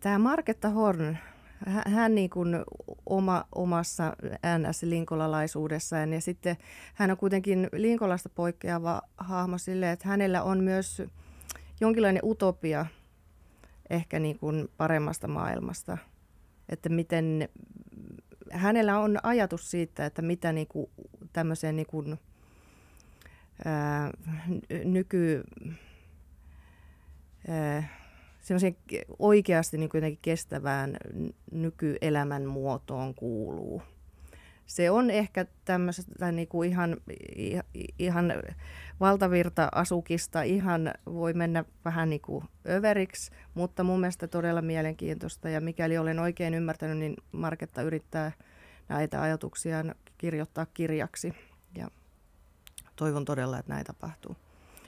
[0.00, 1.16] tämä Marketta Horn,
[1.66, 2.56] hän niin kuin
[3.06, 4.16] oma, omassa
[4.58, 6.56] NS-linkolalaisuudessaan ja sitten
[6.94, 11.02] hän on kuitenkin Linkolasta poikkeava hahmo sille, että hänellä on myös
[11.80, 12.86] jonkinlainen utopia
[13.90, 15.98] ehkä niin kuin paremmasta maailmasta,
[16.68, 17.48] että miten
[18.54, 20.90] hänellä on ajatus siitä, että mitä niin kuin
[21.32, 22.18] tämmöiseen niin kuin,
[23.64, 24.10] ää,
[24.84, 25.44] nyky...
[27.48, 28.04] Ää,
[28.40, 28.76] semmoiseen
[29.18, 30.96] oikeasti niin kuin kestävään
[31.52, 33.82] nykyelämän muotoon kuuluu.
[34.66, 36.96] Se on ehkä tämmöistä niin kuin ihan,
[37.98, 38.32] ihan
[39.00, 45.48] valtavirta-asukista, ihan voi mennä vähän niin kuin överiksi, mutta mun mielestä todella mielenkiintoista.
[45.48, 48.32] Ja mikäli olen oikein ymmärtänyt, niin Marketta yrittää
[48.88, 49.84] näitä ajatuksia
[50.18, 51.34] kirjoittaa kirjaksi.
[51.76, 51.88] Ja
[52.96, 54.36] toivon todella, että näin tapahtuu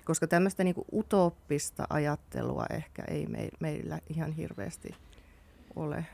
[0.06, 4.94] koska tämmöistä niin kuin utooppista ajattelua ehkä ei me, meillä ihan hirveästi
[5.76, 6.06] ole.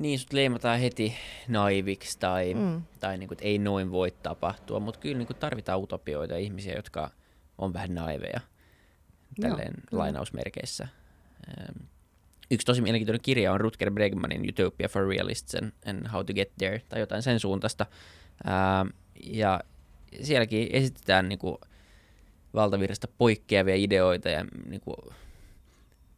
[0.00, 1.14] Niin, sut leimataan heti
[1.48, 2.82] naiviksi tai, mm.
[3.00, 6.74] tai niin kuin, että ei noin voi tapahtua, mutta kyllä niin kuin tarvitaan utopioita ihmisiä,
[6.74, 7.10] jotka
[7.58, 8.40] on vähän naiveja
[9.40, 10.88] tälleen Joo, lainausmerkeissä.
[11.48, 11.86] Ähm,
[12.50, 16.52] yksi tosi mielenkiintoinen kirja on Rutger Bregmanin Utopia for Realists and, and How to Get
[16.58, 17.86] There, tai jotain sen suuntaista.
[18.48, 18.88] Ähm,
[19.24, 19.60] ja
[20.22, 21.56] sielläkin esitetään niin kuin,
[22.54, 24.96] valtavirrasta poikkeavia ideoita ja niin kuin,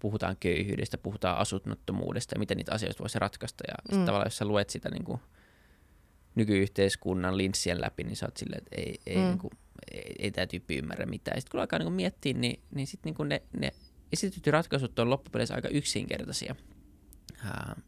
[0.02, 3.64] puhutaan köyhyydestä, puhutaan asunnottomuudesta ja miten niitä asioita voisi ratkaista.
[3.68, 4.04] Ja mm.
[4.04, 5.20] tavallaan jos sä luet sitä niin kuin,
[6.34, 9.22] nykyyhteiskunnan linssien läpi, niin sä oot silleen, että ei, ei, mm.
[9.22, 9.50] niin kuin,
[9.92, 11.40] ei, ei tämä tyyppi ymmärrä mitään.
[11.40, 13.72] Sitten kun alkaa niin kuin, miettiä, niin, niin sitten niin ne, ne
[14.12, 16.56] esitetyt ratkaisut on loppupeleissä aika yksinkertaisia.
[17.44, 17.82] Uh,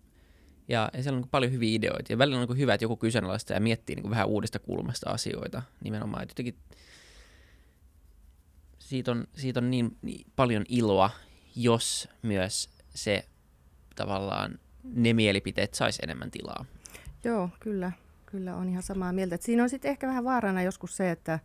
[0.68, 2.12] ja, ja siellä on niin paljon hyviä ideoita.
[2.12, 5.62] Ja välillä on niin hyvä, että joku kyseenalaista ja miettii niin vähän uudesta kulmasta asioita
[5.84, 6.22] nimenomaan.
[6.22, 6.56] Että jotenkin
[8.78, 11.10] siitä on, siitä on niin, niin paljon iloa,
[11.57, 13.24] jos myös se
[13.96, 16.64] tavallaan ne mielipiteet saisi enemmän tilaa.
[17.24, 17.92] Joo, kyllä.
[18.26, 19.34] Kyllä on ihan samaa mieltä.
[19.34, 21.38] Et siinä on sitten ehkä vähän vaarana joskus se, että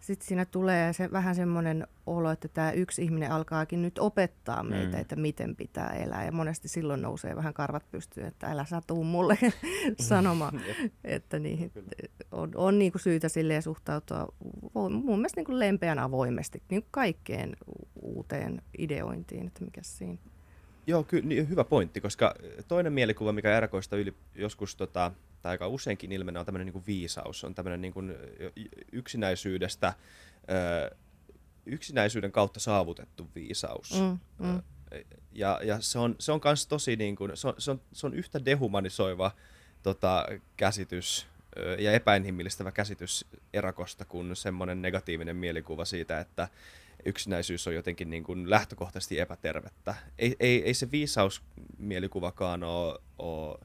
[0.00, 4.96] sitten siinä tulee se, vähän semmoinen olo, että tämä yksi ihminen alkaakin nyt opettaa meitä,
[4.96, 5.00] mm.
[5.00, 6.24] että miten pitää elää.
[6.24, 9.38] Ja monesti silloin nousee vähän karvat pystyyn, että älä saa tuu mulle
[10.00, 10.60] sanomaan.
[11.04, 11.72] että niihin
[12.32, 14.28] on, on niin kuin syytä silleen suhtautua
[14.74, 17.56] mun mielestä niin kuin lempeän avoimesti niin kuin kaikkeen
[18.02, 20.18] uuteen ideointiin, että mikä siinä.
[20.86, 22.34] Joo, ky- niin, hyvä pointti, koska
[22.68, 25.12] toinen mielikuva, mikä erkoista yli, joskus tota,
[25.42, 28.14] tai aika useinkin ilmenee, on tämmöinen niin viisaus, on tämmöinen niin kuin
[28.92, 29.94] yksinäisyydestä,
[30.50, 30.96] ö,
[31.66, 34.00] yksinäisyyden kautta saavutettu viisaus.
[34.00, 34.62] Mm, mm.
[35.32, 38.06] Ja, ja se on, se on kans tosi niin kuin, se on, se on, se
[38.06, 39.30] on yhtä dehumanisoiva
[39.82, 40.26] tota,
[40.56, 41.26] käsitys
[41.78, 46.48] ja epäinhimillistävä käsitys erakosta kuin semmoinen negatiivinen mielikuva siitä, että
[47.04, 49.94] yksinäisyys on jotenkin niin kuin lähtökohtaisesti epätervettä.
[50.18, 53.58] Ei, ei, ei se viisausmielikuvakaan ole, ole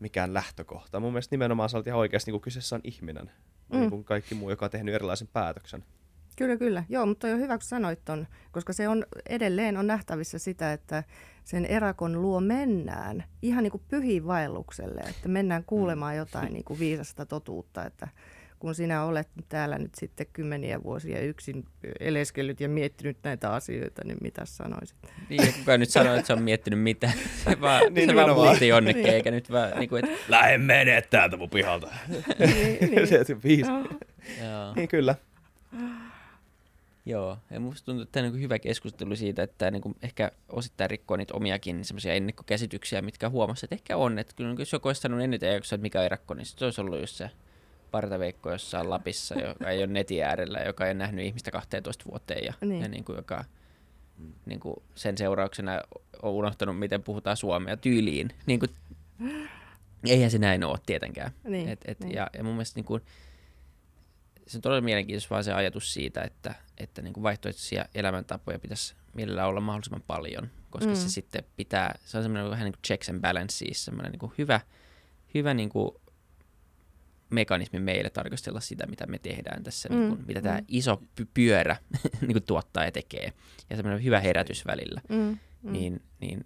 [0.00, 1.00] mikään lähtökohta.
[1.00, 3.30] Mun mielestä nimenomaan sä olet ihan oikeasti, niin kuin kyseessä on ihminen,
[3.72, 3.78] mm.
[3.78, 5.84] niin kuin kaikki muu, joka on tehnyt erilaisen päätöksen.
[6.36, 6.84] Kyllä, kyllä.
[6.88, 11.04] Joo, mutta on hyvä, kun sanoit ton, koska se on edelleen on nähtävissä sitä, että
[11.44, 16.18] sen erakon luo mennään ihan niin kuin pyhiin vaellukselle, että mennään kuulemaan mm.
[16.18, 18.08] jotain niin kuin viisasta totuutta, että
[18.66, 21.64] kun sinä olet täällä nyt sitten kymmeniä vuosia yksin
[22.00, 24.96] eleskellyt ja miettinyt näitä asioita, niin mitä sanoisit?
[25.28, 27.10] Niin, kuka nyt sanoo, että se on miettinyt mitä.
[27.44, 29.14] Se vaan, niin, se vaan puhuttiin jonnekin, niin.
[29.14, 30.18] eikä nyt vaan niin kuin, että...
[30.28, 31.90] Lähde mene täältä mun pihalta.
[32.38, 33.06] niin, niin.
[33.06, 33.70] se, viisi.
[33.70, 34.74] Joo.
[34.76, 35.14] Niin kyllä.
[37.04, 40.30] Joo, ja musta tuntuu, että tämä on niin hyvä keskustelu siitä, että tämä niin ehkä
[40.48, 44.18] osittain rikkoo niitä omiakin semmoisia ennakkokäsityksiä, mitkä huomasi, että ehkä on.
[44.18, 47.00] Että kyllä jos joku olisi sanonut eniten että mikä on erakko, niin se olisi ollut
[47.00, 47.30] just se
[47.90, 52.52] partaveikko jossain Lapissa, joka ei ole netin äärellä, joka ei nähnyt ihmistä 12 vuoteen ja,
[52.60, 52.82] niin.
[52.82, 53.44] ja niin kuin, joka
[54.46, 55.80] niin kuin sen seurauksena
[56.22, 58.30] on unohtanut, miten puhutaan suomea tyyliin.
[58.46, 58.70] Niin kuin,
[60.04, 61.30] eihän se näin ole tietenkään.
[61.44, 62.14] Niin, et, et, niin.
[62.14, 63.02] Ja, ja mun mielestä niin kuin,
[64.46, 68.94] se on todella mielenkiintoista vaan se ajatus siitä, että, että niin kuin vaihtoehtoisia elämäntapoja pitäisi
[69.14, 70.96] mielellä olla mahdollisimman paljon, koska mm.
[70.96, 74.32] se sitten pitää, se on semmoinen vähän niin kuin checks and balances, semmoinen niin kuin
[74.38, 74.60] hyvä,
[75.34, 75.90] hyvä niin kuin
[77.30, 79.96] mekanismi meille tarkastella sitä, mitä me tehdään tässä, mm.
[79.96, 80.44] niin kuin, mitä mm.
[80.44, 81.02] tämä iso
[81.34, 81.76] pyörä
[82.20, 83.32] niin kuin tuottaa ja tekee.
[83.70, 85.00] Ja semmoinen hyvä herätys välillä.
[85.08, 85.38] Mm.
[85.62, 85.72] Mm.
[85.72, 86.44] Niin, niin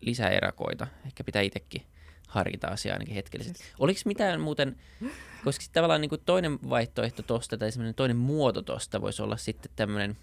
[0.00, 0.86] lisää erakoita.
[1.06, 1.82] Ehkä pitää itsekin
[2.28, 3.64] harkita asiaa ainakin hetkellisesti.
[3.78, 4.76] Oliko mitään muuten,
[5.44, 9.72] koska tavallaan niin kuin toinen vaihtoehto tuosta tai semmoinen toinen muoto tuosta voisi olla sitten
[9.76, 10.16] tämmöinen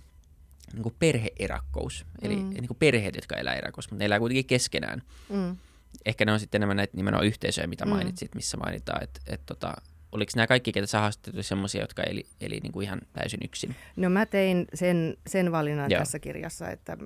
[0.74, 2.06] niin perheerakkous.
[2.22, 2.50] Eli mm.
[2.50, 5.02] niin kuin perheet, jotka elää erakossa, mutta ne elää kuitenkin keskenään.
[5.30, 5.58] Mm
[6.06, 7.92] ehkä ne on sitten enemmän näitä nimenomaan yhteisöjä, mitä mm.
[7.92, 9.74] mainitsit, missä mainitaan, että et tota,
[10.12, 13.76] oliko nämä kaikki, ketä sä haastattelit, sellaisia, jotka eli, eli niin kuin ihan täysin yksin?
[13.96, 16.00] No mä tein sen, sen valinnan Joo.
[16.00, 16.98] tässä kirjassa, että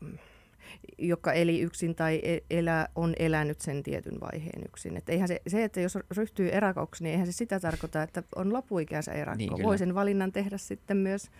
[0.00, 0.18] mm,
[0.98, 4.96] joka eli yksin tai e, elä, on elänyt sen tietyn vaiheen yksin.
[4.96, 8.52] Että eihän se, se, että jos ryhtyy erakoksi, niin eihän se sitä tarkoita, että on
[8.52, 9.38] lopuikänsä erakko.
[9.38, 11.30] Niin, Voi sen valinnan tehdä sitten myös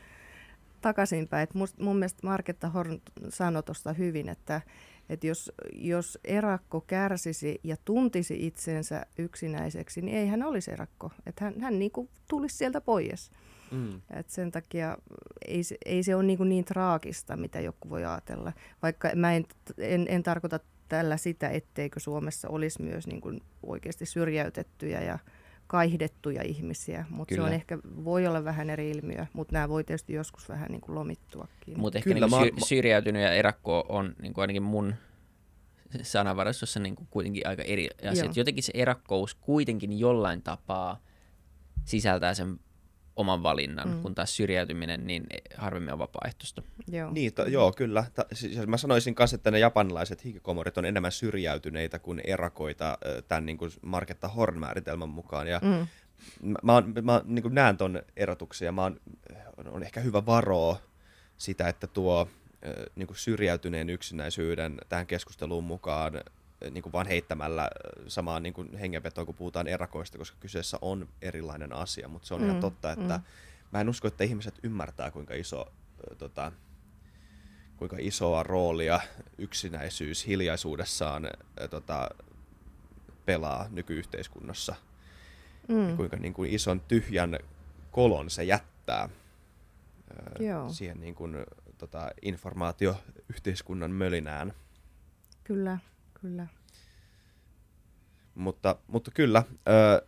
[0.81, 1.43] takaisinpäin.
[1.43, 4.61] Et must, mun mielestä Marketta Horn sanoi tuosta hyvin, että
[5.09, 11.11] että jos, jos erakko kärsisi ja tuntisi itsensä yksinäiseksi, niin ei hän olisi erakko.
[11.27, 13.31] Että hän, hän niin kuin tulisi sieltä pois.
[13.71, 14.01] Mm.
[14.11, 14.99] Et sen takia
[15.47, 18.53] ei, ei se ole niin, niin traagista, mitä joku voi ajatella.
[18.83, 19.45] Vaikka mä en,
[19.79, 25.19] en, en tarkoita tällä sitä, etteikö Suomessa olisi myös niin kuin oikeasti syrjäytettyjä ja
[25.69, 30.13] kaihdettuja ihmisiä, mutta se on ehkä, voi olla vähän eri ilmiö, mutta nämä voi tietysti
[30.13, 31.81] joskus vähän niin kuin lomittuakin.
[31.81, 32.67] Mutta ehkä Kyllä, niin mä...
[32.67, 34.95] syrjäytynyt ja erakko on niin kuin ainakin mun
[36.03, 38.31] sanavarastossa niin kuin kuitenkin aika eri asia.
[38.37, 41.01] Jotenkin se erakkous kuitenkin jollain tapaa
[41.85, 42.61] sisältää sen
[43.19, 44.03] oman valinnan, mm.
[44.03, 46.63] kun taas syrjäytyminen niin harvemmin on vapaaehtoista.
[46.89, 48.05] Joo, niin, to, joo kyllä.
[48.15, 52.99] Ta, siis mä sanoisin myös, että ne japanilaiset hikikomorit on enemmän syrjäytyneitä kuin erakoita
[53.29, 55.49] tämän niin kuin Marketta Horn-määritelmän mukaan.
[55.49, 55.87] Ja mm.
[56.43, 59.01] Mä, mä, mä niin kuin näen ton erotuksen ja mä on,
[59.71, 60.77] on ehkä hyvä varoa
[61.37, 62.29] sitä, että tuo
[62.97, 66.13] niin kuin syrjäytyneen yksinäisyyden tähän keskusteluun mukaan
[66.71, 67.71] niin kuin vaan heittämällä
[68.07, 72.41] samaan niin kuin hengenvetoon, kun puhutaan erakoista, koska kyseessä on erilainen asia, mutta se on
[72.41, 73.25] mm, ihan totta, että mm.
[73.73, 75.73] mä en usko, että ihmiset ymmärtää, kuinka iso
[76.19, 76.53] tota,
[77.77, 79.01] kuinka isoa roolia
[79.39, 81.31] yksinäisyys hiljaisuudessaan
[81.71, 82.09] tota,
[83.27, 84.75] pelaa nykyyhteiskunnassa.
[85.69, 85.89] Mm.
[85.89, 87.39] Ja kuinka niin kuin ison tyhjän
[87.91, 89.09] kolon se jättää
[90.39, 90.69] Joo.
[90.69, 91.37] siihen niin kuin,
[91.79, 94.53] tota, informaatioyhteiskunnan mölinään.
[95.45, 95.79] Kyllä,
[96.21, 96.47] kyllä.
[98.35, 100.07] Mutta, mutta kyllä, öö,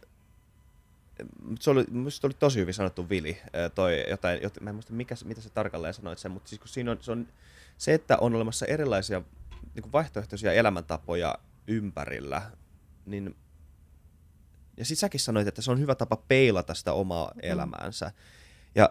[1.60, 3.38] se oli, se oli tosi hyvin sanottu Vili,
[3.74, 6.68] toi jotain, jotain, mä en muista mikä, mitä se tarkalleen sanoit sen, mutta siis kun
[6.68, 7.28] siinä on, se, on,
[7.78, 9.22] se, että on olemassa erilaisia
[9.74, 12.50] niin kuin vaihtoehtoisia elämäntapoja ympärillä,
[13.06, 13.36] niin
[14.76, 17.40] ja sit säkin sanoit, että se on hyvä tapa peilata sitä omaa mm.
[17.42, 18.12] elämäänsä.
[18.74, 18.90] Ja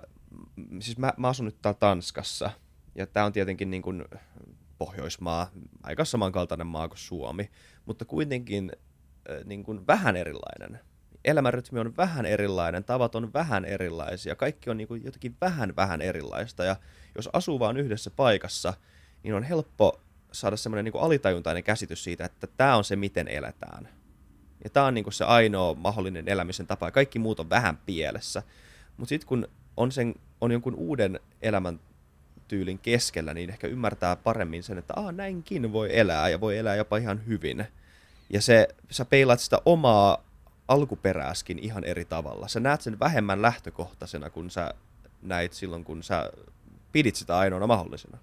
[0.80, 2.52] siis mä, mä asun nyt täällä Tanskassa,
[2.96, 4.06] ja tämä on tietenkin niin kuin
[4.80, 5.52] Pohjoismaa,
[5.84, 7.50] aika samankaltainen maa kuin Suomi,
[7.86, 8.72] mutta kuitenkin
[9.46, 10.80] niin kuin vähän erilainen.
[11.26, 16.02] Elämänrytmi on vähän erilainen, tavat on vähän erilaisia, kaikki on niin kuin jotenkin vähän vähän
[16.02, 16.64] erilaista.
[16.64, 16.76] Ja
[17.16, 18.74] jos asuu vain yhdessä paikassa,
[19.24, 20.02] niin on helppo
[20.32, 23.90] saada semmoinen niin alitajuntainen käsitys siitä, että tämä on se, miten eletään.
[24.64, 27.78] Ja tämä on niin kuin se ainoa mahdollinen elämisen tapa, ja kaikki muut on vähän
[27.86, 28.44] pielessä.
[28.98, 31.80] Mutta sitten kun on, sen, on jonkun uuden elämän
[32.50, 36.76] elämäntyylin keskellä, niin ehkä ymmärtää paremmin sen, että ah, näinkin voi elää ja voi elää
[36.76, 37.66] jopa ihan hyvin.
[38.30, 40.24] Ja se, sä peilaat sitä omaa
[40.68, 42.48] alkuperääskin ihan eri tavalla.
[42.48, 44.74] Sä näet sen vähemmän lähtökohtaisena, kun sä
[45.22, 46.32] näit silloin, kun sä
[46.92, 48.18] pidit sitä ainoana mahdollisena.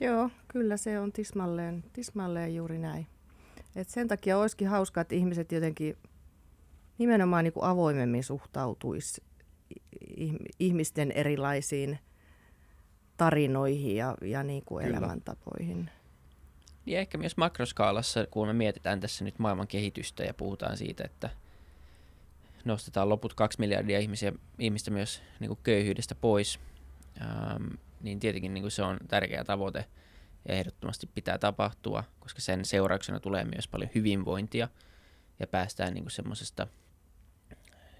[0.00, 3.06] Joo, kyllä se on tismalleen, tismalleen juuri näin.
[3.76, 5.96] Et sen takia olisikin hauskaa, että ihmiset jotenkin
[6.98, 9.22] nimenomaan niin kuin avoimemmin suhtautuisi
[10.58, 11.98] ihmisten erilaisiin
[13.16, 15.90] tarinoihin ja, ja niin kuin elämäntapoihin.
[16.86, 21.30] Ja ehkä myös makroskaalassa, kun me mietitään tässä nyt maailman kehitystä ja puhutaan siitä, että
[22.64, 26.60] nostetaan loput kaksi miljardia ihmisiä, ihmistä myös niin kuin köyhyydestä pois,
[27.20, 27.66] ähm,
[28.00, 29.84] niin tietenkin niin kuin se on tärkeä tavoite
[30.48, 34.68] ja ehdottomasti pitää tapahtua, koska sen seurauksena tulee myös paljon hyvinvointia
[35.40, 36.66] ja päästään niin semmoisesta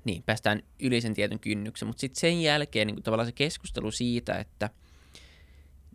[0.04, 3.90] niin, päästään yli sen tietyn kynnyksen, mutta sitten sen jälkeen niin kuin tavallaan se keskustelu
[3.90, 4.70] siitä, että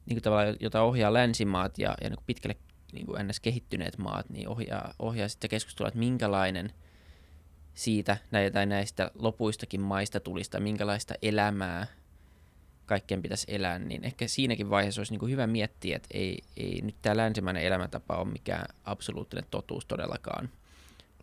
[0.06, 2.56] niin kuin tavallaan, jota ohjaa länsimaat ja, ja niin kuin pitkälle
[2.94, 3.40] niin kuin ns.
[3.40, 6.72] kehittyneet maat, niin ohjaa, ohjaa sitten keskustelua, että minkälainen
[7.74, 11.88] siitä näitä näistä lopuistakin maista tulisi tai minkälaista elämää
[12.86, 16.82] kaikkien pitäisi elää, niin ehkä siinäkin vaiheessa olisi niin kuin hyvä miettiä, että ei, ei
[16.84, 20.50] nyt tämä länsimäinen elämäntapa ole mikään absoluuttinen totuus todellakaan.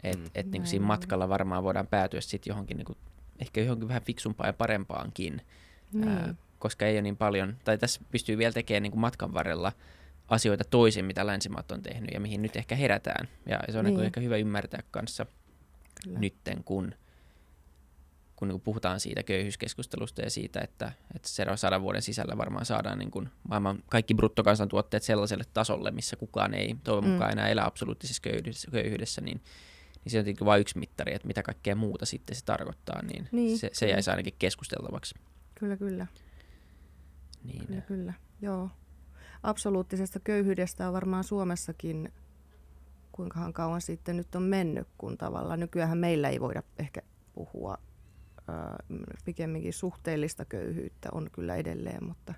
[0.03, 0.31] Että mm.
[0.35, 2.99] et, niin siinä matkalla varmaan voidaan päätyä sitten johonkin, niin kuin,
[3.39, 5.43] ehkä johonkin vähän fiksumpaan ja parempaankin,
[5.93, 6.09] mm.
[6.09, 9.73] ää, koska ei ole niin paljon, tai tässä pystyy vielä tekemään niin kuin matkan varrella
[10.29, 13.29] asioita toisin, mitä länsimaat on tehnyt ja mihin nyt ehkä herätään.
[13.47, 13.97] Ja se on niin.
[13.97, 15.27] Niin ehkä hyvä ymmärtää kanssa
[16.05, 16.19] Kyllä.
[16.19, 16.95] nytten, kun,
[18.37, 22.99] kun niin puhutaan siitä köyhyyskeskustelusta ja siitä, että, että seuraavan sadan vuoden sisällä varmaan saadaan
[22.99, 27.11] niin kuin maailman kaikki bruttokansantuotteet sellaiselle tasolle, missä kukaan ei toivon mm.
[27.11, 29.41] mukaan enää elä absoluuttisessa köyhyydessä, köyhyydessä niin,
[30.05, 33.29] niin se on tietenkin vain yksi mittari, että mitä kaikkea muuta sitten se tarkoittaa, niin,
[33.33, 35.15] niin se, se jäisi ainakin keskusteltavaksi.
[35.55, 36.07] Kyllä, kyllä.
[37.45, 37.67] Niin.
[37.67, 38.71] Kyllä, kyllä, joo
[39.43, 42.13] absoluuttisesta köyhyydestä on varmaan Suomessakin
[43.13, 47.03] kuinkahan kauan sitten nyt on mennyt, kun tavallaan nykyään meillä ei voida ehkä
[47.35, 47.79] puhua
[49.25, 52.35] pikemminkin suhteellista köyhyyttä on kyllä edelleen, mutta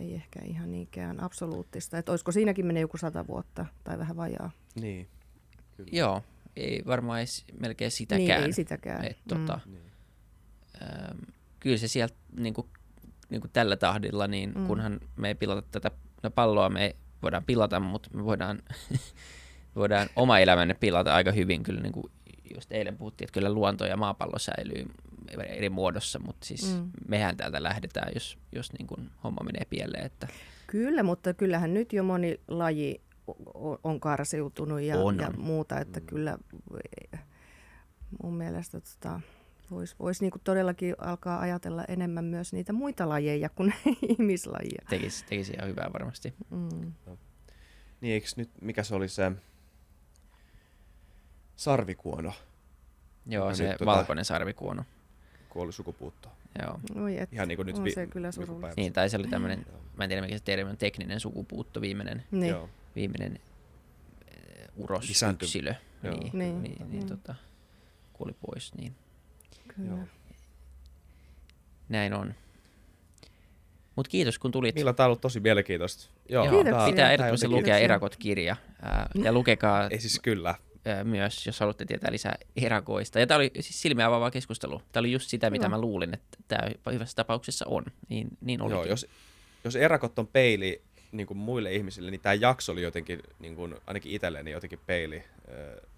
[0.00, 1.98] ei ehkä ihan niinkään absoluuttista.
[1.98, 4.50] Että olisiko siinäkin menee joku sata vuotta tai vähän vajaa.
[4.80, 5.08] Niin.
[5.76, 5.90] Kyllä.
[5.92, 6.22] Joo,
[6.56, 8.26] ei varmaan edes melkein sitäkään.
[8.26, 9.04] Niin, ei sitäkään.
[9.04, 9.76] Et, tota, mm.
[10.82, 11.18] ähm,
[11.60, 12.66] kyllä se sieltä niin kuin
[13.30, 14.66] niin kuin tällä tahdilla, niin mm.
[14.66, 15.90] kunhan me ei pilata tätä
[16.22, 18.62] no palloa, me voidaan pilata, mutta me voidaan,
[19.76, 21.62] voidaan oma elämänne pilata aika hyvin.
[21.62, 22.12] Kyllä niin kuin
[22.54, 24.86] just eilen puhuttiin, että kyllä luonto ja maapallo säilyy
[25.46, 26.90] eri muodossa, mutta siis mm.
[27.08, 30.06] mehän täältä lähdetään, jos, jos niin kuin homma menee pieleen.
[30.06, 30.28] Että...
[30.66, 33.00] Kyllä, mutta kyllähän nyt jo moni laji
[33.84, 36.06] on karsiutunut ja, on, ja muuta, että mm.
[36.06, 36.38] kyllä
[38.22, 39.20] mun mielestä tota,
[39.70, 43.74] Voisi vois niinku todellakin alkaa ajatella enemmän myös niitä muita lajeja kuin
[44.18, 44.82] ihmislajia.
[44.90, 46.34] Tekisi, tekisi ihan hyvää varmasti.
[46.50, 46.92] Mm.
[47.06, 47.18] No.
[48.00, 49.32] Niin eikö nyt, mikä se oli se
[51.56, 52.32] sarvikuono?
[53.26, 54.84] Joo, se tota, valkoinen sarvikuono.
[55.48, 56.34] Kuoli sukupuuttoon.
[56.62, 56.80] Joo.
[57.04, 58.80] Oi et, Ihan niin kuin nyt on vi- se kyllä surullista.
[58.80, 59.66] Niin, tai se oli tämmöinen,
[59.96, 62.56] mä en tiedä mikä se termi on, tekninen sukupuutto, viimeinen, niin.
[62.96, 63.38] viimeinen
[64.76, 65.74] uh, urosyksilö.
[66.02, 67.34] Niin, niin, niin, niin, niin, tota,
[68.12, 68.74] kuoli pois.
[68.74, 68.94] Niin.
[69.82, 69.96] Kyllä.
[69.96, 70.06] Joo.
[71.88, 72.34] Näin on.
[73.96, 74.74] Mutta kiitos kun tulit.
[74.74, 76.10] Millä tämä on ollut tosi mielenkiintoista.
[76.28, 76.90] Joo, Joo Kiitoksia.
[76.90, 78.56] Pitää ehdottomasti lukea Erakot-kirja.
[78.82, 80.54] Ää, ja lukekaa Ei siis kyllä.
[80.84, 83.20] Ää, myös, jos haluatte tietää lisää erakoista.
[83.20, 84.82] Ja tämä oli siis silmiä avaava keskustelu.
[84.92, 85.70] Tämä oli just sitä, mitä no.
[85.70, 87.84] mä luulin, että tämä hyvässä tapauksessa on.
[88.08, 88.76] Niin, niin olikin.
[88.76, 89.06] Joo, jos,
[89.64, 93.74] jos erakot on peili niin kuin muille ihmisille, niin tämä jakso oli jotenkin, niin kuin,
[93.86, 95.88] ainakin itselleni jotenkin peili äh,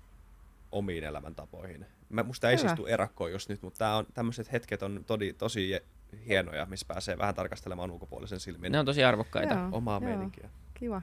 [0.72, 1.87] omiin elämäntapoihin.
[2.12, 5.32] Mä, musta ei siis tule erakkoon just nyt, mutta tää on, tämmöiset hetket on todi,
[5.32, 5.80] tosi
[6.28, 8.72] hienoja, missä pääsee vähän tarkastelemaan ulkopuolisen silmin.
[8.72, 9.54] Ne on tosi arvokkaita.
[9.54, 10.00] Joo, Omaa joo.
[10.00, 10.50] meininkiä.
[10.74, 11.02] Kiva.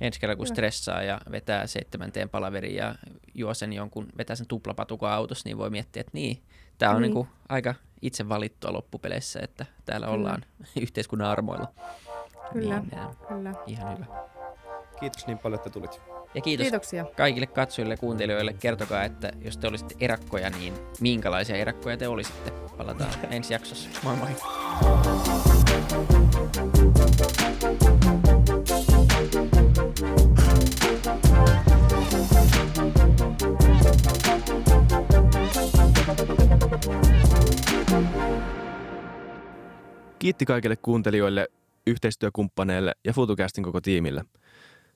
[0.00, 0.54] Ensi kerralla kun Kiva.
[0.54, 2.94] stressaa ja vetää seitsemänteen palaverin ja
[3.34, 6.42] juo sen jonkun, vetää sen tuplapatukon autossa, niin voi miettiä, että niin,
[6.78, 7.12] tämä on niin.
[7.12, 10.18] Niinku aika itse valittua loppupeleissä, että täällä Kyllä.
[10.18, 10.44] ollaan
[10.82, 11.72] yhteiskunnan armoilla.
[12.52, 13.54] Kyllä, niin, Kyllä.
[13.66, 14.37] Ihan hyvä.
[15.00, 16.00] Kiitos niin paljon, että tulit.
[16.34, 17.04] Ja kiitos Kiitoksia.
[17.16, 18.52] kaikille katsojille ja kuuntelijoille.
[18.52, 22.50] Kertokaa, että jos te olisitte erakkoja, niin minkälaisia erakkoja te olisitte.
[22.76, 23.90] Palataan ensi jaksossa.
[24.02, 24.28] Moi moi!
[40.18, 41.48] Kiitti kaikille kuuntelijoille,
[41.86, 44.24] yhteistyökumppaneille ja FutuCastin koko tiimille–